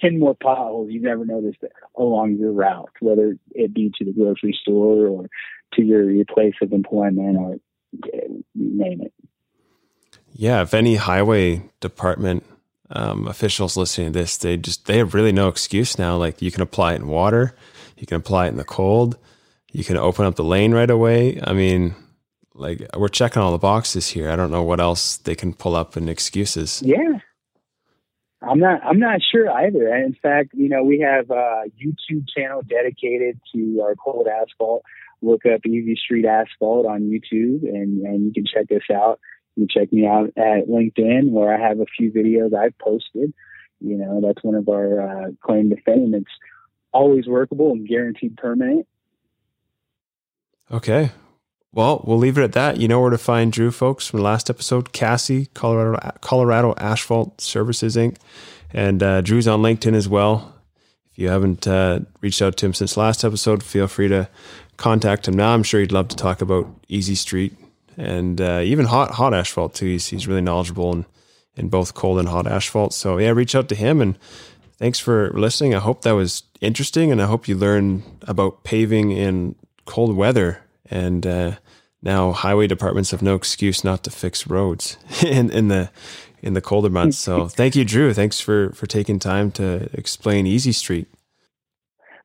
10 0.00 0.18
more 0.18 0.34
potholes 0.34 0.88
you've 0.90 1.02
never 1.02 1.24
noticed 1.24 1.58
along 1.96 2.36
your 2.36 2.52
route, 2.52 2.90
whether 3.00 3.36
it 3.52 3.74
be 3.74 3.90
to 3.98 4.04
the 4.04 4.12
grocery 4.12 4.56
store 4.60 5.06
or 5.06 5.26
to 5.74 5.82
your, 5.82 6.10
your 6.10 6.24
place 6.24 6.54
of 6.62 6.72
employment 6.72 7.36
or 7.36 7.54
eh, 8.12 8.28
name 8.54 9.02
it. 9.02 9.12
Yeah, 10.32 10.62
if 10.62 10.74
any 10.74 10.96
highway 10.96 11.62
department 11.80 12.44
um, 12.90 13.26
officials 13.26 13.76
listening 13.76 14.12
to 14.12 14.18
this, 14.18 14.36
they 14.36 14.56
just 14.56 14.86
they 14.86 14.98
have 14.98 15.14
really 15.14 15.32
no 15.32 15.48
excuse 15.48 15.98
now. 15.98 16.16
Like 16.16 16.40
you 16.40 16.50
can 16.50 16.62
apply 16.62 16.94
it 16.94 16.96
in 16.96 17.08
water, 17.08 17.54
you 17.96 18.06
can 18.06 18.16
apply 18.16 18.46
it 18.46 18.50
in 18.50 18.56
the 18.56 18.64
cold, 18.64 19.16
you 19.72 19.84
can 19.84 19.96
open 19.96 20.26
up 20.26 20.36
the 20.36 20.44
lane 20.44 20.72
right 20.72 20.90
away. 20.90 21.40
I 21.42 21.52
mean, 21.52 21.94
like 22.54 22.86
we're 22.96 23.08
checking 23.08 23.42
all 23.42 23.52
the 23.52 23.58
boxes 23.58 24.08
here. 24.08 24.30
I 24.30 24.36
don't 24.36 24.50
know 24.50 24.62
what 24.62 24.80
else 24.80 25.16
they 25.18 25.34
can 25.34 25.52
pull 25.52 25.74
up 25.74 25.96
in 25.96 26.08
excuses. 26.08 26.82
Yeah, 26.84 27.18
I'm 28.42 28.58
not. 28.58 28.80
I'm 28.84 28.98
not 28.98 29.20
sure 29.22 29.50
either. 29.50 29.94
In 29.94 30.16
fact, 30.22 30.50
you 30.54 30.68
know, 30.68 30.82
we 30.82 31.00
have 31.00 31.30
a 31.30 31.64
YouTube 31.78 32.26
channel 32.36 32.62
dedicated 32.62 33.40
to 33.54 33.80
our 33.82 33.94
cold 33.96 34.28
asphalt. 34.28 34.82
Look 35.22 35.46
up 35.46 35.64
Easy 35.66 35.96
Street 35.96 36.26
Asphalt 36.26 36.86
on 36.86 37.02
YouTube, 37.02 37.62
and 37.62 38.02
and 38.06 38.26
you 38.26 38.32
can 38.32 38.44
check 38.44 38.70
us 38.70 38.94
out. 38.94 39.18
You 39.56 39.66
can 39.66 39.68
check 39.68 39.92
me 39.92 40.06
out 40.06 40.28
at 40.36 40.68
LinkedIn, 40.68 41.30
where 41.30 41.54
I 41.54 41.68
have 41.68 41.80
a 41.80 41.86
few 41.96 42.12
videos 42.12 42.54
I've 42.54 42.76
posted. 42.78 43.32
You 43.80 43.96
know, 43.96 44.20
that's 44.20 44.42
one 44.42 44.54
of 44.54 44.68
our 44.68 45.00
uh, 45.00 45.30
claim 45.42 45.70
to 45.70 45.76
fame. 45.82 46.14
It's 46.14 46.26
always 46.92 47.26
workable 47.26 47.72
and 47.72 47.88
guaranteed 47.88 48.36
permanent. 48.36 48.86
Okay. 50.70 51.10
Well, 51.72 52.02
we'll 52.06 52.18
leave 52.18 52.38
it 52.38 52.44
at 52.44 52.52
that. 52.52 52.78
You 52.78 52.88
know 52.88 53.00
where 53.00 53.10
to 53.10 53.18
find 53.18 53.52
Drew, 53.52 53.70
folks, 53.70 54.06
from 54.06 54.18
the 54.18 54.24
last 54.24 54.48
episode. 54.48 54.92
Cassie, 54.92 55.46
Colorado, 55.52 56.18
Colorado 56.20 56.74
Asphalt 56.78 57.40
Services 57.40 57.96
Inc. 57.96 58.16
And 58.72 59.02
uh, 59.02 59.20
Drew's 59.20 59.46
on 59.46 59.60
LinkedIn 59.60 59.94
as 59.94 60.08
well. 60.08 60.54
If 61.12 61.18
you 61.18 61.28
haven't 61.28 61.66
uh, 61.66 62.00
reached 62.20 62.42
out 62.42 62.56
to 62.58 62.66
him 62.66 62.74
since 62.74 62.96
last 62.96 63.24
episode, 63.24 63.62
feel 63.62 63.88
free 63.88 64.08
to 64.08 64.28
contact 64.76 65.28
him 65.28 65.34
now. 65.34 65.52
I'm 65.52 65.62
sure 65.62 65.80
he'd 65.80 65.92
love 65.92 66.08
to 66.08 66.16
talk 66.16 66.40
about 66.40 66.66
Easy 66.88 67.14
Street 67.14 67.56
and 67.96 68.40
uh, 68.40 68.60
even 68.62 68.86
hot 68.86 69.12
hot 69.12 69.34
asphalt 69.34 69.74
too. 69.74 69.86
He's, 69.86 70.08
he's 70.08 70.26
really 70.26 70.40
knowledgeable 70.40 70.92
in, 70.92 71.06
in 71.56 71.68
both 71.68 71.94
cold 71.94 72.18
and 72.18 72.28
hot 72.28 72.46
asphalt. 72.46 72.92
So 72.92 73.18
yeah, 73.18 73.30
reach 73.30 73.54
out 73.54 73.68
to 73.70 73.74
him 73.74 74.00
and 74.00 74.18
thanks 74.78 74.98
for 74.98 75.30
listening. 75.32 75.74
I 75.74 75.78
hope 75.78 76.02
that 76.02 76.12
was 76.12 76.42
interesting 76.60 77.10
and 77.10 77.20
I 77.20 77.26
hope 77.26 77.48
you 77.48 77.56
learned 77.56 78.02
about 78.22 78.64
paving 78.64 79.12
in 79.12 79.54
cold 79.84 80.16
weather 80.16 80.62
and 80.90 81.26
uh, 81.26 81.52
now 82.02 82.32
highway 82.32 82.66
departments 82.66 83.10
have 83.10 83.22
no 83.22 83.34
excuse 83.34 83.82
not 83.82 84.04
to 84.04 84.10
fix 84.10 84.46
roads 84.46 84.98
in, 85.24 85.50
in 85.50 85.68
the 85.68 85.90
in 86.42 86.52
the 86.52 86.60
colder 86.60 86.90
months. 86.90 87.18
So 87.18 87.48
thank 87.48 87.74
you, 87.74 87.84
Drew. 87.84 88.12
Thanks 88.12 88.40
for 88.40 88.70
for 88.72 88.86
taking 88.86 89.18
time 89.18 89.50
to 89.52 89.88
explain 89.92 90.46
Easy 90.46 90.72
Street. 90.72 91.08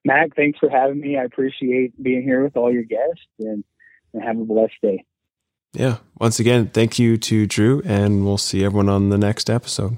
Mac, 0.03 0.35
thanks 0.35 0.59
for 0.59 0.69
having 0.69 0.99
me. 0.99 1.17
I 1.17 1.23
appreciate 1.23 2.01
being 2.01 2.23
here 2.23 2.43
with 2.43 2.57
all 2.57 2.71
your 2.71 2.83
guests 2.83 3.25
and, 3.39 3.63
and 4.13 4.23
have 4.23 4.39
a 4.39 4.43
blessed 4.43 4.73
day. 4.81 5.05
Yeah. 5.73 5.97
Once 6.19 6.39
again, 6.39 6.67
thank 6.67 6.99
you 6.99 7.17
to 7.17 7.47
Drew, 7.47 7.81
and 7.85 8.25
we'll 8.25 8.37
see 8.37 8.63
everyone 8.63 8.89
on 8.89 9.09
the 9.09 9.17
next 9.17 9.49
episode. 9.49 9.97